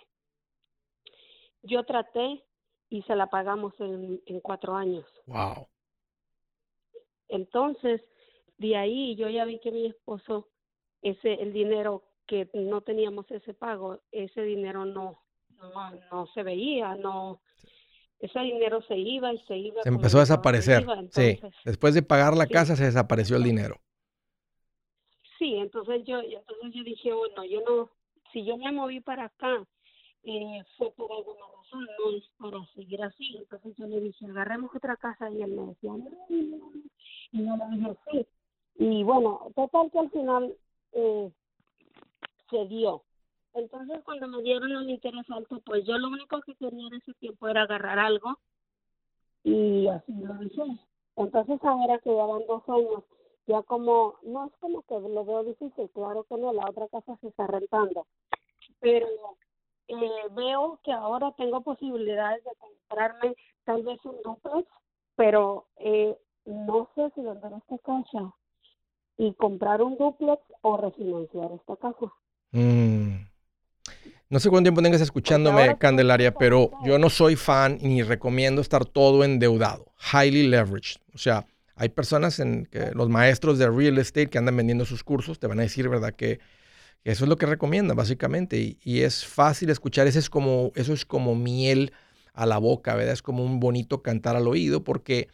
yo 1.62 1.84
traté 1.86 2.44
y 2.90 3.02
se 3.04 3.16
la 3.16 3.28
pagamos 3.28 3.74
en, 3.80 4.22
en 4.26 4.40
cuatro 4.42 4.76
años. 4.76 5.06
Wow. 5.26 5.68
Entonces, 7.30 8.02
de 8.58 8.76
ahí 8.76 9.16
yo 9.16 9.30
ya 9.30 9.46
vi 9.46 9.60
que 9.60 9.72
mi 9.72 9.88
esposo, 9.88 10.50
ese, 11.02 11.34
el 11.34 11.54
dinero 11.54 12.04
que 12.28 12.50
no 12.54 12.82
teníamos 12.82 13.30
ese 13.32 13.54
pago, 13.54 14.02
ese 14.12 14.44
dinero 14.44 14.86
no, 14.86 15.23
no, 15.60 15.92
no 16.12 16.28
se 16.34 16.44
veía, 16.44 16.96
no, 16.96 17.42
ese 18.20 18.40
dinero 18.40 18.82
se 18.84 18.98
iba 18.98 19.34
y 19.34 19.38
se 19.46 19.58
iba. 19.58 19.84
Se 19.84 19.90
empezó 19.90 20.18
a 20.18 20.22
desaparecer. 20.22 20.82
iba, 20.84 21.02
Sí. 21.12 21.40
Después 21.66 21.94
de 21.94 22.04
pagar 22.04 22.36
la 22.36 22.46
Sí. 22.46 22.54
casa, 22.54 22.76
se 22.76 22.86
desapareció 22.86 23.36
el 23.38 23.44
dinero. 23.44 23.76
Sí, 25.38 25.56
entonces 25.56 26.04
yo, 26.06 26.22
entonces 26.22 26.74
yo 26.74 26.84
dije, 26.84 27.12
bueno, 27.14 27.44
yo 27.46 27.62
no, 27.68 27.90
si 28.32 28.46
yo 28.46 28.56
me 28.58 28.72
moví 28.72 29.02
para 29.02 29.26
acá, 29.26 29.66
eh, 30.24 30.64
fue 30.78 30.90
por 30.94 31.12
alguna 31.12 31.42
razón, 31.58 31.86
no 32.00 32.18
es 32.18 32.24
para 32.38 32.66
seguir 32.76 33.04
así. 33.04 33.36
Entonces 33.38 33.74
yo 33.76 33.88
le 33.88 34.00
dije, 34.00 34.26
agarremos 34.26 34.74
otra 34.74 34.96
casa 34.96 35.30
y 35.30 35.42
él 35.42 35.52
me 35.52 35.66
decía, 35.66 35.92
no, 35.92 35.98
no, 36.30 36.58
no. 36.58 36.72
y 37.32 37.46
yo 37.46 37.56
le 37.58 37.78
dije, 37.78 37.98
sí, 38.12 38.28
Y 38.76 39.04
bueno, 39.04 39.52
total 39.56 39.92
que 39.92 40.00
al 40.00 40.10
final 40.12 40.56
eh, 40.94 41.32
se 42.50 42.66
dio. 42.68 43.04
Entonces 43.54 44.02
cuando 44.04 44.28
me 44.28 44.42
dieron 44.42 44.72
el 44.72 44.90
interés 44.90 45.30
alto, 45.30 45.62
pues 45.66 45.86
yo 45.86 45.98
lo 45.98 46.08
único 46.08 46.42
que 46.42 46.56
quería 46.56 46.88
en 46.88 46.96
ese 46.96 47.14
tiempo 47.16 47.48
era 47.48 47.64
agarrar 47.64 48.00
algo 48.00 48.40
y 49.44 49.88
así 49.88 50.14
lo 50.14 50.42
hice. 50.44 50.64
Entonces 51.16 51.60
ahora 51.64 52.00
que 52.00 52.16
ya 52.16 52.26
van 52.26 52.48
dos 52.48 52.64
años, 52.68 53.04
ya 53.46 53.62
como, 53.64 54.16
no 54.24 54.48
es 54.48 54.54
como 54.60 54.82
que 54.84 55.00
lo 55.00 55.26
veo 55.26 55.44
difícil, 55.44 55.90
claro 55.92 56.24
que 56.24 56.38
no, 56.38 56.52
la 56.54 56.68
otra 56.70 56.88
casa 56.88 57.16
se 57.22 57.28
está 57.28 57.46
rentando, 57.46 58.08
pero 58.80 59.08
eh, 59.88 60.28
veo 60.32 60.80
que 60.84 60.92
ahora 60.92 61.32
tengo 61.34 61.62
posibilidades 61.62 62.44
de 62.44 62.52
comprarme 62.58 63.36
tal 63.66 63.84
vez 63.84 64.00
un 64.06 64.16
duplex, 64.24 64.68
pero 65.16 65.68
eh, 65.78 66.18
no 66.46 66.90
sé 66.96 67.12
si 67.14 67.22
vender 67.22 67.52
esta 67.54 67.78
casa 67.80 68.34
y 69.18 69.34
comprar 69.36 69.84
un 69.84 69.98
duplex 69.98 70.42
o 70.62 70.78
refinanciar 70.78 71.52
esta 71.52 71.76
casa. 71.76 72.12
Mm. 72.52 73.33
No 74.34 74.40
sé 74.40 74.50
cuánto 74.50 74.64
tiempo 74.64 74.82
tengas 74.82 75.00
escuchándome, 75.00 75.78
Candelaria, 75.78 76.34
pero 76.34 76.72
yo 76.84 76.98
no 76.98 77.12
soy 77.12 77.36
fan 77.36 77.78
ni 77.84 78.02
recomiendo 78.02 78.64
estar 78.64 78.84
todo 78.84 79.24
endeudado, 79.24 79.94
highly 80.12 80.48
leveraged. 80.48 81.02
O 81.14 81.20
sea, 81.20 81.46
hay 81.76 81.90
personas 81.90 82.40
en 82.40 82.66
que 82.66 82.90
los 82.96 83.10
maestros 83.10 83.60
de 83.60 83.70
real 83.70 84.00
estate 84.00 84.32
que 84.32 84.40
andan 84.40 84.58
vendiendo 84.58 84.86
sus 84.86 85.04
cursos 85.04 85.38
te 85.38 85.46
van 85.46 85.60
a 85.60 85.62
decir, 85.62 85.88
¿verdad? 85.88 86.16
Que, 86.16 86.40
eso 87.04 87.26
es 87.26 87.30
lo 87.30 87.38
que 87.38 87.46
recomiendan, 87.46 87.96
básicamente. 87.96 88.76
Y, 88.84 89.02
es 89.02 89.24
fácil 89.24 89.70
escuchar, 89.70 90.08
eso 90.08 90.18
es, 90.18 90.32
como, 90.32 90.72
eso 90.74 90.94
es 90.94 91.06
como 91.06 91.36
miel 91.36 91.94
a 92.34 92.48
la 92.48 92.58
boca, 92.58 92.96
¿verdad? 92.96 93.14
Es 93.14 93.22
como 93.22 93.46
un 93.46 93.60
bonito 93.60 94.02
cantar 94.02 94.36
al 94.36 94.48
oído 94.48 94.84
porque 94.84 95.30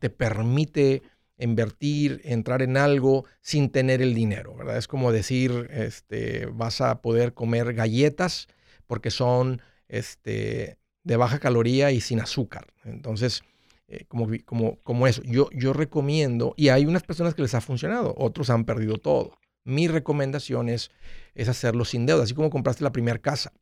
te 0.00 0.08
permite 0.08 1.02
invertir, 1.38 2.20
entrar 2.24 2.62
en 2.62 2.76
algo 2.76 3.24
sin 3.40 3.70
tener 3.70 4.02
el 4.02 4.14
dinero, 4.14 4.54
¿verdad? 4.56 4.76
Es 4.76 4.88
como 4.88 5.12
decir, 5.12 5.68
este, 5.70 6.46
vas 6.46 6.80
a 6.80 7.00
poder 7.00 7.32
comer 7.32 7.74
galletas 7.74 8.48
porque 8.86 9.10
son 9.10 9.62
este, 9.88 10.78
de 11.04 11.16
baja 11.16 11.38
caloría 11.38 11.92
y 11.92 12.00
sin 12.00 12.20
azúcar. 12.20 12.66
Entonces, 12.84 13.42
eh, 13.86 14.04
como, 14.08 14.28
como, 14.44 14.76
como 14.82 15.06
eso, 15.06 15.22
yo, 15.24 15.48
yo 15.52 15.72
recomiendo, 15.72 16.54
y 16.56 16.68
hay 16.68 16.84
unas 16.84 17.02
personas 17.04 17.34
que 17.34 17.42
les 17.42 17.54
ha 17.54 17.60
funcionado, 17.60 18.14
otros 18.18 18.50
han 18.50 18.64
perdido 18.64 18.98
todo. 18.98 19.32
Mi 19.64 19.88
recomendación 19.88 20.68
es, 20.68 20.90
hacerlo 21.36 21.84
sin 21.84 22.04
deuda, 22.04 22.24
así 22.24 22.34
como 22.34 22.50
compraste 22.50 22.84
la 22.84 22.92
primera 22.92 23.18
casa. 23.18 23.52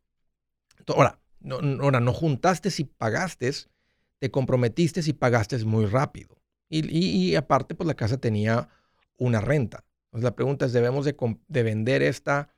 Ahora, 0.89 1.19
no, 1.41 1.59
ahora, 1.83 2.01
no 2.01 2.13
juntaste 2.13 2.71
si 2.71 2.85
pagaste, 2.85 3.51
te 4.19 4.31
comprometiste 4.31 5.03
si 5.03 5.13
pagaste 5.13 5.59
muy 5.65 5.87
rápido. 5.87 6.37
Y, 6.69 7.35
aparte, 7.37 7.75
pues 7.75 7.87
la 7.87 7.95
casa 7.95 8.19
tenía 8.19 8.69
una 9.19 9.41
renta. 9.41 9.85
Entonces 10.07 10.25
la 10.25 10.35
pregunta 10.35 10.67
es, 10.67 10.73
¿debemos 10.73 11.05
de, 11.05 11.63
vender 11.63 12.03
esta 12.03 12.51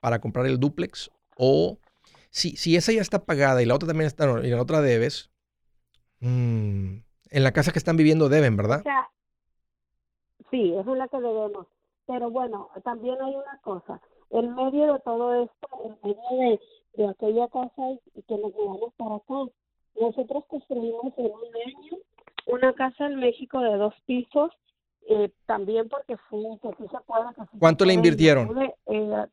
para 0.00 0.20
comprar 0.20 0.46
el 0.46 0.60
duplex? 0.60 1.10
O 1.36 1.78
si, 2.30 2.56
si 2.56 2.76
esa 2.76 2.92
ya 2.92 3.00
está 3.00 3.24
pagada 3.24 3.62
y 3.62 3.66
la 3.66 3.74
otra 3.74 3.88
también 3.88 4.06
está, 4.06 4.26
y 4.42 4.50
la 4.50 4.62
otra 4.62 4.80
debes, 4.80 5.30
mm, 6.20 6.98
en 7.30 7.44
la 7.44 7.52
casa 7.52 7.72
que 7.72 7.78
están 7.78 7.96
viviendo 7.96 8.28
deben, 8.28 8.56
¿verdad? 8.56 8.80
O 8.80 8.82
sea, 8.82 9.08
sí, 10.50 10.74
es 10.74 10.86
la 10.86 11.08
que 11.08 11.20
debemos. 11.20 11.66
Pero 12.06 12.30
bueno, 12.30 12.70
también 12.84 13.20
hay 13.22 13.34
una 13.34 13.58
cosa. 13.62 14.00
En 14.30 14.54
medio 14.54 14.94
de 14.94 15.00
todo 15.00 15.44
esto, 15.44 15.68
en 15.84 15.98
medio 16.02 16.58
de, 16.94 17.08
aquella 17.08 17.48
casa 17.48 17.82
y, 18.14 18.22
que 18.22 18.36
nos 18.36 18.52
mudamos 18.54 18.92
para 18.94 19.16
acá, 19.16 19.52
nosotros 20.00 20.44
construimos 20.46 21.12
en 21.16 21.26
un 21.26 21.56
año 21.66 21.98
una 22.46 22.72
casa 22.74 23.06
en 23.06 23.16
México 23.16 23.60
de 23.60 23.76
dos 23.76 23.94
pisos, 24.06 24.50
eh, 25.08 25.30
también 25.46 25.88
porque 25.88 26.16
sí 26.30 26.86
se. 26.90 27.58
¿Cuánto 27.58 27.84
le 27.84 27.94
invirtieron? 27.94 28.56
Eh, 28.86 29.26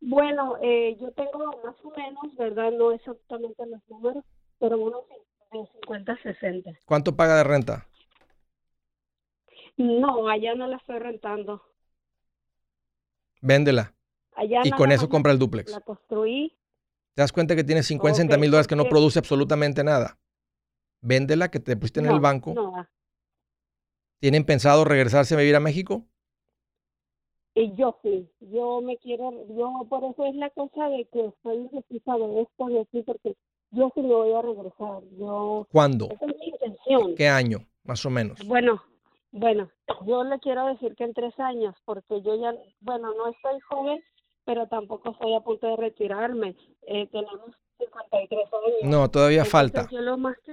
bueno, 0.00 0.56
eh, 0.60 0.96
yo 1.00 1.12
tengo 1.12 1.38
más 1.64 1.76
o 1.84 1.90
menos, 1.96 2.36
¿verdad? 2.36 2.72
No 2.72 2.90
exactamente 2.92 3.64
los 3.66 3.80
números, 3.88 4.24
pero 4.58 4.78
unos 4.78 5.02
de 5.52 5.66
50 5.80 6.18
60. 6.22 6.70
¿Cuánto 6.84 7.16
paga 7.16 7.36
de 7.36 7.44
renta? 7.44 7.86
No, 9.76 10.28
allá 10.28 10.54
no 10.54 10.66
la 10.66 10.76
estoy 10.76 10.98
rentando. 10.98 11.62
Véndela. 13.40 13.94
y 14.64 14.70
con 14.72 14.92
eso 14.92 15.08
compra 15.08 15.32
el 15.32 15.38
duplex. 15.38 15.72
La 15.72 15.80
construí. 15.80 16.56
¿Te 17.14 17.22
das 17.22 17.32
cuenta 17.32 17.54
que 17.54 17.64
tienes 17.64 17.86
50 17.86 18.38
mil 18.38 18.50
dólares 18.50 18.66
que 18.66 18.76
no 18.76 18.84
produce 18.84 19.18
absolutamente 19.18 19.84
nada? 19.84 20.18
Véndela 21.02 21.50
que 21.50 21.60
te 21.60 21.76
pusiste 21.76 22.00
en 22.00 22.06
el 22.06 22.20
banco. 22.20 22.54
No. 22.54 22.86
¿Tienen 24.20 24.46
pensado 24.46 24.84
regresarse 24.84 25.34
a 25.34 25.38
vivir 25.38 25.56
a 25.56 25.60
México? 25.60 26.06
Y 27.54 27.74
yo 27.74 27.98
sí, 28.02 28.30
yo 28.40 28.80
me 28.80 28.96
quiero, 28.96 29.30
yo 29.48 29.86
por 29.90 30.04
eso 30.04 30.24
es 30.24 30.34
la 30.36 30.48
cosa 30.50 30.88
de 30.88 31.04
que 31.12 31.26
estoy 31.26 31.56
indecisa 31.56 32.16
de 32.16 32.42
esto 32.42 32.70
y 32.70 32.78
así, 32.78 33.02
porque 33.02 33.36
yo 33.72 33.90
sí 33.94 34.00
me 34.00 34.14
voy 34.14 34.32
a 34.32 34.40
regresar. 34.40 35.02
Yo, 35.18 35.66
¿Cuándo? 35.70 36.08
Esa 36.10 36.24
es 36.24 36.36
mi 36.38 36.46
intención. 36.46 37.14
¿Qué 37.14 37.28
año, 37.28 37.58
más 37.84 38.06
o 38.06 38.10
menos? 38.10 38.38
Bueno, 38.46 38.82
bueno, 39.32 39.70
yo 40.06 40.24
le 40.24 40.38
quiero 40.38 40.66
decir 40.66 40.94
que 40.94 41.04
en 41.04 41.12
tres 41.12 41.38
años, 41.38 41.74
porque 41.84 42.22
yo 42.22 42.40
ya, 42.40 42.54
bueno, 42.80 43.12
no 43.14 43.28
estoy 43.28 43.60
joven, 43.68 44.02
pero 44.44 44.66
tampoco 44.66 45.12
estoy 45.12 45.34
a 45.34 45.40
punto 45.40 45.66
de 45.68 45.76
retirarme. 45.76 46.56
Eh, 46.86 47.06
tenemos 47.08 47.56
no, 48.82 49.10
todavía 49.10 49.44
falta. 49.44 49.88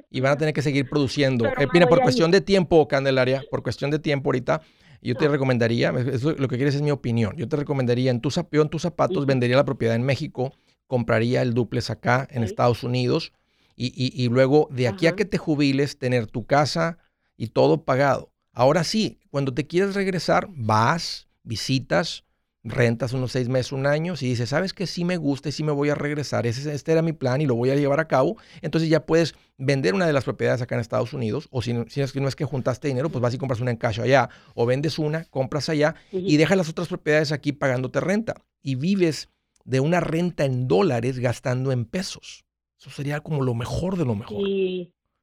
Y 0.09 0.21
van 0.21 0.33
a 0.33 0.37
tener 0.37 0.53
que 0.53 0.61
seguir 0.61 0.89
produciendo. 0.89 1.45
Eh, 1.45 1.67
mira, 1.73 1.87
por 1.87 2.01
cuestión 2.01 2.31
de 2.31 2.41
tiempo, 2.41 2.87
Candelaria, 2.87 3.43
por 3.49 3.63
cuestión 3.63 3.91
de 3.91 3.99
tiempo 3.99 4.29
ahorita, 4.29 4.61
yo 5.01 5.15
te 5.15 5.25
ah. 5.25 5.29
recomendaría, 5.29 5.91
eso, 6.11 6.31
lo 6.31 6.47
que 6.47 6.57
quieres 6.57 6.75
es 6.75 6.81
mi 6.81 6.91
opinión, 6.91 7.35
yo 7.37 7.47
te 7.47 7.55
recomendaría, 7.55 8.11
en, 8.11 8.21
tus 8.21 8.37
en 8.37 8.69
tus 8.69 8.81
zapatos 8.81 9.25
vendería 9.25 9.55
la 9.55 9.65
propiedad 9.65 9.95
en 9.95 10.03
México, 10.03 10.53
compraría 10.87 11.41
el 11.41 11.53
duplex 11.53 11.89
acá 11.89 12.27
en 12.31 12.43
Estados 12.43 12.83
Unidos 12.83 13.31
y, 13.75 13.91
y, 13.95 14.27
luego 14.27 14.67
de 14.71 14.89
aquí 14.89 15.07
a 15.07 15.15
que 15.15 15.23
te 15.23 15.37
jubiles, 15.37 15.97
tener 15.97 16.27
tu 16.27 16.45
casa 16.45 16.97
y 17.37 17.47
todo 17.47 17.85
pagado. 17.85 18.33
Ahora 18.51 18.83
sí, 18.83 19.21
cuando 19.29 19.53
te 19.53 19.67
quieres 19.67 19.95
regresar, 19.95 20.47
vas, 20.49 21.29
visitas, 21.43 22.25
rentas 22.63 23.13
unos 23.13 23.31
seis 23.31 23.47
meses, 23.47 23.71
un 23.71 23.87
año, 23.87 24.15
si 24.15 24.27
dices, 24.27 24.49
sabes 24.49 24.73
que 24.73 24.85
sí 24.85 25.05
me 25.05 25.17
gusta 25.17 25.49
y 25.49 25.51
sí 25.51 25.63
me 25.63 25.71
voy 25.71 25.89
a 25.89 25.95
regresar, 25.95 26.45
ese, 26.45 26.73
este 26.73 26.91
era 26.91 27.01
mi 27.01 27.13
plan 27.13 27.39
y 27.41 27.45
lo 27.45 27.55
voy 27.55 27.69
a 27.69 27.75
llevar 27.75 27.99
a 27.99 28.07
cabo, 28.07 28.37
entonces 28.61 28.89
ya 28.89 29.05
puedes 29.05 29.35
vender 29.57 29.93
una 29.93 30.05
de 30.05 30.13
las 30.13 30.25
propiedades 30.25 30.61
acá 30.61 30.75
en 30.75 30.81
Estados 30.81 31.13
Unidos, 31.13 31.47
o 31.51 31.61
si, 31.61 31.73
si 31.87 32.01
es 32.01 32.11
que 32.11 32.19
no 32.19 32.27
es 32.27 32.35
que 32.35 32.45
juntaste 32.45 32.87
dinero, 32.89 33.09
pues 33.09 33.21
vas 33.21 33.33
y 33.33 33.37
compras 33.37 33.61
una 33.61 33.71
en 33.71 33.77
cash 33.77 34.01
allá, 34.01 34.29
o 34.55 34.65
vendes 34.65 34.99
una, 34.99 35.25
compras 35.25 35.69
allá 35.69 35.95
y 36.11 36.37
dejas 36.37 36.57
las 36.57 36.69
otras 36.69 36.87
propiedades 36.87 37.31
aquí 37.31 37.53
pagándote 37.53 37.99
renta 38.01 38.35
y 38.61 38.75
vives 38.75 39.29
de 39.65 39.79
una 39.79 39.99
renta 39.99 40.45
en 40.45 40.67
dólares 40.67 41.19
gastando 41.19 41.71
en 41.71 41.85
pesos. 41.85 42.45
Eso 42.79 42.89
sería 42.89 43.19
como 43.19 43.43
lo 43.43 43.53
mejor 43.53 43.97
de 43.97 44.05
lo 44.05 44.15
mejor. 44.15 44.41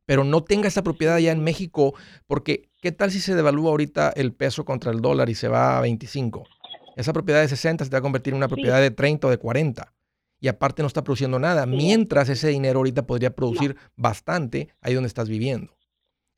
Pero 0.05 0.23
no 0.23 0.45
tenga 0.45 0.69
esa 0.69 0.85
propiedad 0.85 1.17
allá 1.17 1.33
en 1.33 1.43
México, 1.43 1.95
porque 2.27 2.71
¿qué 2.81 2.93
tal 2.93 3.11
si 3.11 3.19
se 3.19 3.35
devalúa 3.35 3.71
ahorita 3.71 4.11
el 4.15 4.33
peso 4.33 4.65
contra 4.65 4.93
el 4.93 5.01
dólar 5.01 5.31
y 5.31 5.35
se 5.35 5.49
va 5.49 5.79
a 5.79 5.81
25? 5.81 6.45
Esa 6.97 7.13
propiedad 7.13 7.43
de 7.43 7.49
60 7.49 7.85
se 7.85 7.91
te 7.91 7.95
va 7.95 7.99
a 7.99 8.03
convertir 8.03 8.33
en 8.33 8.39
una 8.39 8.49
propiedad 8.49 8.81
de 8.81 8.91
30 8.91 9.27
o 9.27 9.31
de 9.31 9.39
40. 9.39 9.93
Y 10.41 10.49
aparte 10.49 10.83
no 10.83 10.89
está 10.89 11.05
produciendo 11.05 11.39
nada, 11.39 11.67
mientras 11.67 12.29
ese 12.29 12.49
dinero 12.49 12.79
ahorita 12.81 13.07
podría 13.07 13.35
producir 13.35 13.77
bastante 13.97 14.75
ahí 14.81 14.95
donde 14.95 15.09
estás 15.09 15.29
viviendo. 15.29 15.77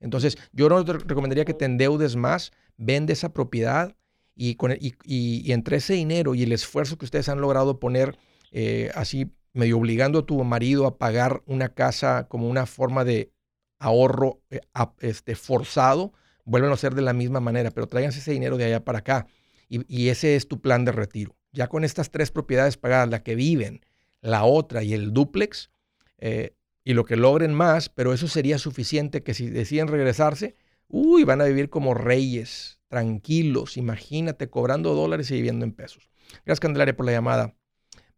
Entonces, 0.00 0.36
yo 0.52 0.68
no 0.68 0.84
te 0.84 0.92
recomendaría 0.92 1.44
que 1.44 1.54
te 1.54 1.64
endeudes 1.64 2.16
más, 2.16 2.52
vende 2.76 3.12
esa 3.12 3.32
propiedad 3.32 3.96
y, 4.34 4.54
con, 4.54 4.76
y, 4.80 5.52
entre 5.52 5.78
ese 5.78 5.94
dinero 5.94 6.34
y 6.34 6.44
el 6.44 6.52
esfuerzo 6.52 6.96
que 6.96 7.04
ustedes 7.04 7.28
han 7.28 7.40
logrado 7.40 7.80
poner 7.80 8.16
eh, 8.52 8.90
así, 8.94 9.32
medio 9.52 9.78
obligando 9.78 10.20
a 10.20 10.26
tu 10.26 10.42
marido 10.44 10.86
a 10.86 10.98
pagar 10.98 11.42
una 11.46 11.68
casa 11.70 12.28
como 12.28 12.48
una 12.48 12.66
forma 12.66 13.04
de 13.04 13.32
ahorro 13.80 14.40
eh, 14.50 14.60
este, 15.00 15.34
forzado, 15.34 16.12
vuelven 16.44 16.70
a 16.70 16.76
ser 16.76 16.94
de 16.94 17.02
la 17.02 17.12
misma 17.12 17.40
manera, 17.40 17.72
pero 17.72 17.88
tráiganse 17.88 18.20
ese 18.20 18.32
dinero 18.32 18.56
de 18.56 18.66
allá 18.66 18.84
para 18.84 18.98
acá 18.98 19.26
y, 19.68 20.08
ese 20.08 20.36
es 20.36 20.48
tu 20.48 20.60
plan 20.60 20.84
de 20.84 20.92
retiro. 20.92 21.36
Ya 21.52 21.68
con 21.68 21.84
estas 21.84 22.10
tres 22.10 22.30
propiedades 22.30 22.76
pagadas, 22.76 23.08
la 23.08 23.22
que 23.22 23.34
viven, 23.34 23.80
la 24.20 24.44
otra 24.44 24.82
y 24.82 24.94
el 24.94 25.12
duplex, 25.12 25.70
eh, 26.18 26.54
y 26.84 26.94
lo 26.94 27.04
que 27.04 27.16
logren 27.16 27.52
más, 27.52 27.88
pero 27.88 28.12
eso 28.12 28.28
sería 28.28 28.58
suficiente 28.58 29.22
que 29.22 29.34
si 29.34 29.50
deciden 29.50 29.88
regresarse, 29.88 30.56
uy, 30.88 31.24
van 31.24 31.40
a 31.40 31.44
vivir 31.44 31.68
como 31.68 31.92
reyes, 31.92 32.80
tranquilos, 32.88 33.76
imagínate, 33.76 34.48
cobrando 34.48 34.94
dólares 34.94 35.30
y 35.30 35.34
viviendo 35.34 35.66
en 35.66 35.72
pesos. 35.72 36.08
Gracias, 36.46 36.60
Candelaria, 36.60 36.96
por 36.96 37.06
la 37.06 37.12
llamada. 37.12 37.54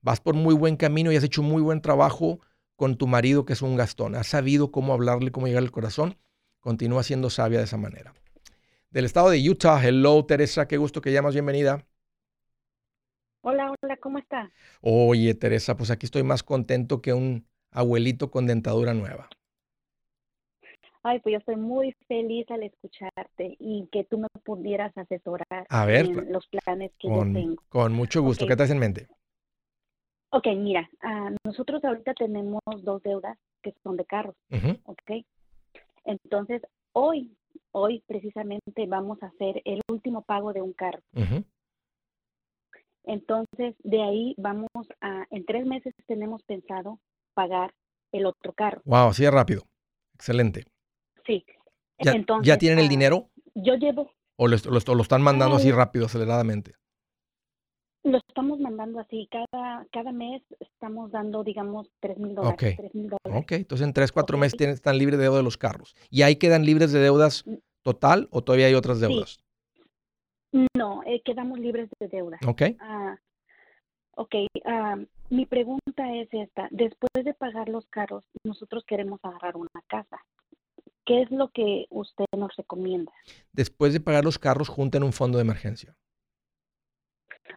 Vas 0.03 0.21
por 0.21 0.35
muy 0.35 0.55
buen 0.55 0.77
camino 0.77 1.11
y 1.11 1.17
has 1.17 1.25
hecho 1.25 1.43
muy 1.43 1.63
buen 1.63 1.83
trabajo 1.83 2.41
con 2.77 2.97
tu 2.97 3.07
marido, 3.07 3.45
que 3.45 3.55
es 3.55 3.63
un 3.63 3.77
gastón. 3.77 4.15
Has 4.15 4.29
sabido 4.29 4.71
cómo 4.71 4.93
hablarle, 4.93 5.33
cómo 5.33 5.47
llegar 5.47 5.63
al 5.63 5.73
corazón. 5.73 6.17
Continúa 6.61 7.03
siendo 7.03 7.29
sabia 7.29 7.59
de 7.59 7.65
esa 7.65 7.77
manera 7.77 8.15
del 8.91 9.05
estado 9.05 9.31
de 9.31 9.49
Utah. 9.49 9.81
Hello, 9.85 10.25
Teresa, 10.27 10.69
qué 10.69 10.77
gusto 10.77 11.01
que 11.01 11.13
llamas, 11.13 11.35
bienvenida. 11.35 11.87
Hola, 13.43 13.73
hola, 13.83 13.97
¿cómo 13.99 14.19
estás? 14.19 14.51
Oye, 14.83 15.35
Teresa, 15.35 15.77
pues 15.77 15.91
aquí 15.91 16.07
estoy 16.07 16.23
más 16.23 16.43
contento 16.43 17.01
que 17.01 17.13
un 17.13 17.47
abuelito 17.71 18.31
con 18.31 18.47
dentadura 18.47 18.95
nueva. 18.95 19.29
Ay, 21.03 21.19
pues 21.21 21.33
yo 21.33 21.39
estoy 21.39 21.57
muy 21.57 21.95
feliz 22.09 22.51
al 22.51 22.63
escucharte 22.63 23.57
y 23.59 23.89
que 23.91 24.05
tú 24.05 24.19
me 24.19 24.29
pudieras 24.45 24.97
asesorar 24.97 25.67
A 25.71 25.87
ver, 25.87 26.07
en 26.07 26.33
los 26.33 26.47
planes 26.49 26.93
que 26.99 27.09
yo 27.09 27.23
tengo. 27.33 27.63
con 27.69 27.93
mucho 27.93 28.23
gusto. 28.23 28.45
Ok. 28.45 28.49
¿Qué 28.51 28.57
traes 28.57 28.71
en 28.71 28.79
mente? 28.79 29.09
Ok, 30.33 30.47
mira, 30.57 30.89
ah, 31.03 31.31
nosotros 31.45 31.83
ahorita 31.85 32.15
tenemos 32.15 32.61
dos 32.83 33.03
deudas 33.03 33.37
que 33.63 33.75
son 33.83 33.97
de 33.97 34.05
carros, 34.05 34.37
Ujú. 34.51 34.79
¿ok? 34.85 35.25
Entonces, 36.05 36.63
hoy, 36.93 37.37
hoy 37.73 38.03
precisamente 38.07 38.87
vamos 38.87 39.23
a 39.23 39.27
hacer 39.27 39.63
el 39.65 39.81
último 39.91 40.23
pago 40.23 40.53
de 40.53 40.63
un 40.63 40.73
carro. 40.73 41.01
Entonces, 43.05 43.75
de 43.83 44.03
ahí 44.03 44.35
vamos 44.37 44.69
a, 45.01 45.27
en 45.31 45.45
tres 45.45 45.67
meses 45.67 45.95
tenemos 46.07 46.43
pensado 46.45 47.01
pagar 47.35 47.75
el 48.13 48.27
otro 48.27 48.53
carro. 48.53 48.83
Wow, 48.85 49.09
así 49.09 49.25
de 49.25 49.31
rápido. 49.31 49.63
Excelente. 50.15 50.65
Sí. 51.27 51.45
¿Ya, 51.99 52.13
Entonces, 52.13 52.47
¿ya 52.47 52.59
tienen 52.59 52.79
el 52.79 52.87
ah, 52.87 52.89
dinero 52.89 53.31
Yo 53.55 53.75
llevo, 53.75 54.11
o 54.37 54.49
lo, 54.49 54.57
lo 54.71 54.79
est- 54.79 54.89
lo 54.89 55.03
están 55.03 55.23
mandando 55.23 55.57
así 55.57 55.71
rápido, 55.71 56.07
aceleradamente? 56.07 56.75
Lo 58.03 58.19
estamos 58.19 58.59
mandando 58.61 58.99
así, 59.01 59.29
cada, 59.31 59.87
cada 59.93 60.13
mes 60.13 60.43
estamos 60.59 61.11
dando, 61.11 61.45
digamos, 61.45 61.89
tres 62.01 62.19
mil 62.19 62.35
dólares. 62.35 62.79
Ok. 63.25 63.53
entonces 63.53 63.87
en 63.87 63.93
tres, 63.93 64.11
cuatro 64.13 64.37
Ok. 64.37 64.41
meses 64.41 64.57
tienen, 64.57 64.75
están 64.75 64.97
libres 64.99 65.19
de 65.19 65.25
deuda 65.25 65.39
de 65.39 65.43
los 65.45 65.59
carros. 65.59 65.95
¿Y 66.11 66.23
ahí 66.23 66.37
quedan 66.37 66.65
libres 66.65 66.93
de 66.93 67.01
deudas 67.01 67.47
Mm. 67.47 67.55
total 67.83 68.29
o 68.31 68.43
todavía 68.43 68.67
hay 68.67 68.75
otras 68.75 68.99
Sí. 68.99 69.07
deudas? 69.07 69.39
No, 70.77 71.03
eh, 71.05 71.23
quedamos 71.25 71.59
libres 71.59 71.89
de 72.01 72.09
deuda. 72.09 72.39
Ok. 72.47 72.63
Ah, 72.81 73.17
ok, 74.17 74.35
ah, 74.65 74.97
mi 75.29 75.47
pregunta 75.47 76.13
es 76.15 76.29
esta. 76.33 76.69
Después 76.71 77.11
de 77.25 77.35
pagar 77.35 77.69
los 77.69 77.87
carros, 77.87 78.25
nosotros 78.45 78.85
queremos 78.87 79.21
agarrar 79.23 79.57
una 79.57 79.69
casa. 79.87 80.19
¿Qué 81.07 81.23
es 81.23 81.31
lo 81.31 81.49
que 81.49 81.87
usted 81.91 82.25
nos 82.37 82.55
recomienda? 82.57 83.13
Después 83.53 83.93
de 83.93 84.01
pagar 84.01 84.25
los 84.25 84.39
carros, 84.39 84.69
junten 84.69 85.03
un 85.03 85.13
fondo 85.13 85.39
de 85.39 85.43
emergencia. 85.43 85.95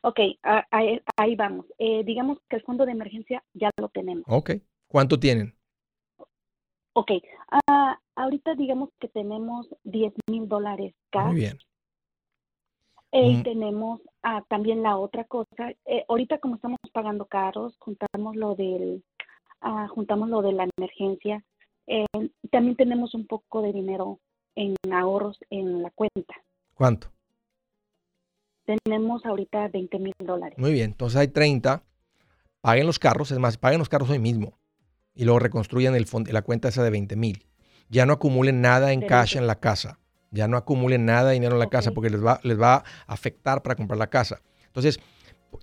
Ok, 0.02 0.20
ah, 0.44 0.66
ahí, 0.72 1.02
ahí 1.18 1.36
vamos. 1.36 1.66
Eh, 1.78 2.04
digamos 2.04 2.40
que 2.50 2.58
el 2.58 2.64
fondo 2.64 2.86
de 2.86 2.92
emergencia 2.94 3.44
ya 3.54 3.70
lo 3.78 3.90
tenemos. 3.90 4.24
Ok. 4.28 4.52
¿Cuánto 4.88 5.20
tienen? 5.20 5.56
Ok, 6.96 7.12
ah, 7.68 8.00
ahorita 8.16 8.54
digamos 8.56 8.90
que 9.00 9.08
tenemos 9.08 9.68
10 9.84 10.14
mil 10.30 10.48
dólares 10.48 10.94
cash. 11.12 11.26
Muy 11.28 11.36
bien. 11.36 11.58
Eh, 13.12 13.30
y 13.30 13.36
Mm. 13.38 13.44
tenemos 13.44 14.02
ah, 14.24 14.44
también 14.48 14.84
la 14.84 14.98
otra 14.98 15.24
cosa. 15.24 15.72
eh, 15.86 16.06
ahorita 16.08 16.40
como 16.40 16.56
estamos 16.56 16.80
pagando 16.92 17.26
carros, 17.26 17.76
juntamos 17.80 18.36
lo 18.36 18.56
del, 18.56 19.04
ah, 19.62 19.88
juntamos 19.90 20.30
lo 20.30 20.42
de 20.42 20.54
la 20.54 20.68
emergencia. 20.78 21.44
eh, 21.88 22.06
también 22.50 22.76
tenemos 22.78 23.14
un 23.14 23.28
poco 23.28 23.62
de 23.62 23.74
dinero 23.74 24.20
en 24.56 24.76
ahorros 24.94 25.38
en 25.50 25.82
la 25.84 25.90
cuenta. 25.92 26.34
¿Cuánto? 26.76 27.08
Tenemos 28.66 29.26
ahorita 29.26 29.68
20 29.68 30.00
mil 30.00 30.14
dólares. 30.20 30.58
Muy 30.58 30.72
bien. 30.72 30.92
Entonces 30.92 31.18
hay 31.18 31.28
30. 31.28 31.84
Paguen 32.62 32.86
los 32.86 33.00
carros. 33.00 33.32
Es 33.32 33.40
más, 33.40 33.58
paguen 33.58 33.80
los 33.80 33.90
carros 33.90 34.10
hoy 34.10 34.20
mismo. 34.20 34.58
Y 35.14 35.26
luego 35.26 35.40
reconstruyan 35.40 35.96
el 35.96 36.08
la 36.32 36.42
cuenta 36.42 36.70
esa 36.70 36.84
de 36.84 36.90
20 36.90 37.16
mil. 37.16 37.46
Ya 37.90 38.06
no 38.06 38.14
acumulen 38.14 38.62
nada 38.62 38.94
en 38.94 39.02
cash 39.02 39.32
Excelente. 39.32 39.38
en 39.40 39.48
la 39.48 39.60
casa. 39.60 40.00
Ya 40.32 40.48
no 40.48 40.58
acumulen 40.58 41.06
nada 41.06 41.30
de 41.30 41.34
dinero 41.34 41.54
en 41.54 41.60
la 41.60 41.70
casa 41.70 41.92
porque 41.92 42.10
les 42.10 42.26
va, 42.26 42.40
les 42.44 42.60
va 42.60 42.76
a 42.76 42.84
afectar 43.06 43.62
para 43.62 43.76
comprar 43.76 44.00
la 44.00 44.10
casa. 44.10 44.42
Entonces, 44.66 45.00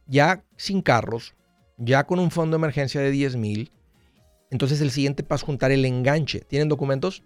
ya 0.06 0.44
sin 0.56 0.80
carros, 0.80 1.34
ya 1.76 2.04
con 2.04 2.20
un 2.20 2.30
fondo 2.30 2.56
de 2.56 2.60
emergencia 2.60 3.00
de 3.00 3.10
10 3.10 3.36
mil, 3.36 3.72
entonces 4.50 4.80
el 4.80 4.92
siguiente 4.92 5.24
paso 5.24 5.42
es 5.42 5.46
juntar 5.46 5.72
el 5.72 5.84
enganche. 5.84 6.40
¿Tienen 6.40 6.68
documentos? 6.68 7.24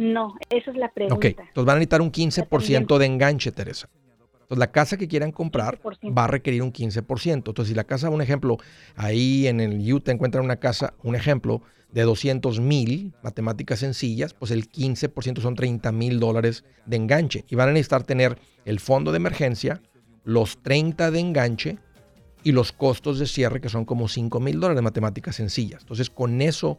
No, 0.00 0.34
esa 0.48 0.70
es 0.70 0.76
la 0.78 0.90
pregunta. 0.90 1.14
Ok, 1.14 1.24
entonces 1.26 1.64
van 1.66 1.76
a 1.76 1.78
necesitar 1.78 2.00
un 2.00 2.10
15% 2.10 2.96
de 2.96 3.04
enganche, 3.04 3.52
Teresa. 3.52 3.90
Entonces 4.32 4.58
la 4.58 4.72
casa 4.72 4.96
que 4.96 5.06
quieran 5.06 5.30
comprar 5.30 5.78
15%. 5.78 6.16
va 6.16 6.24
a 6.24 6.26
requerir 6.26 6.62
un 6.62 6.72
15%. 6.72 7.34
Entonces 7.34 7.68
si 7.68 7.74
la 7.74 7.84
casa, 7.84 8.08
un 8.08 8.22
ejemplo, 8.22 8.56
ahí 8.96 9.46
en 9.46 9.60
el 9.60 9.92
Utah 9.92 10.10
encuentran 10.10 10.42
una 10.42 10.56
casa, 10.56 10.94
un 11.02 11.16
ejemplo, 11.16 11.60
de 11.92 12.02
200 12.02 12.60
mil, 12.60 13.12
matemáticas 13.22 13.80
sencillas, 13.80 14.32
pues 14.32 14.52
el 14.52 14.70
15% 14.70 15.42
son 15.42 15.54
30 15.54 15.92
mil 15.92 16.18
dólares 16.18 16.64
de 16.86 16.96
enganche. 16.96 17.44
Y 17.50 17.56
van 17.56 17.68
a 17.68 17.72
necesitar 17.72 18.02
tener 18.02 18.38
el 18.64 18.80
fondo 18.80 19.12
de 19.12 19.18
emergencia, 19.18 19.82
los 20.24 20.62
30 20.62 21.10
de 21.10 21.20
enganche 21.20 21.78
y 22.42 22.52
los 22.52 22.72
costos 22.72 23.18
de 23.18 23.26
cierre 23.26 23.60
que 23.60 23.68
son 23.68 23.84
como 23.84 24.08
5 24.08 24.40
mil 24.40 24.60
dólares 24.60 24.76
de 24.76 24.82
matemáticas 24.82 25.36
sencillas. 25.36 25.82
Entonces 25.82 26.08
con 26.08 26.40
eso 26.40 26.78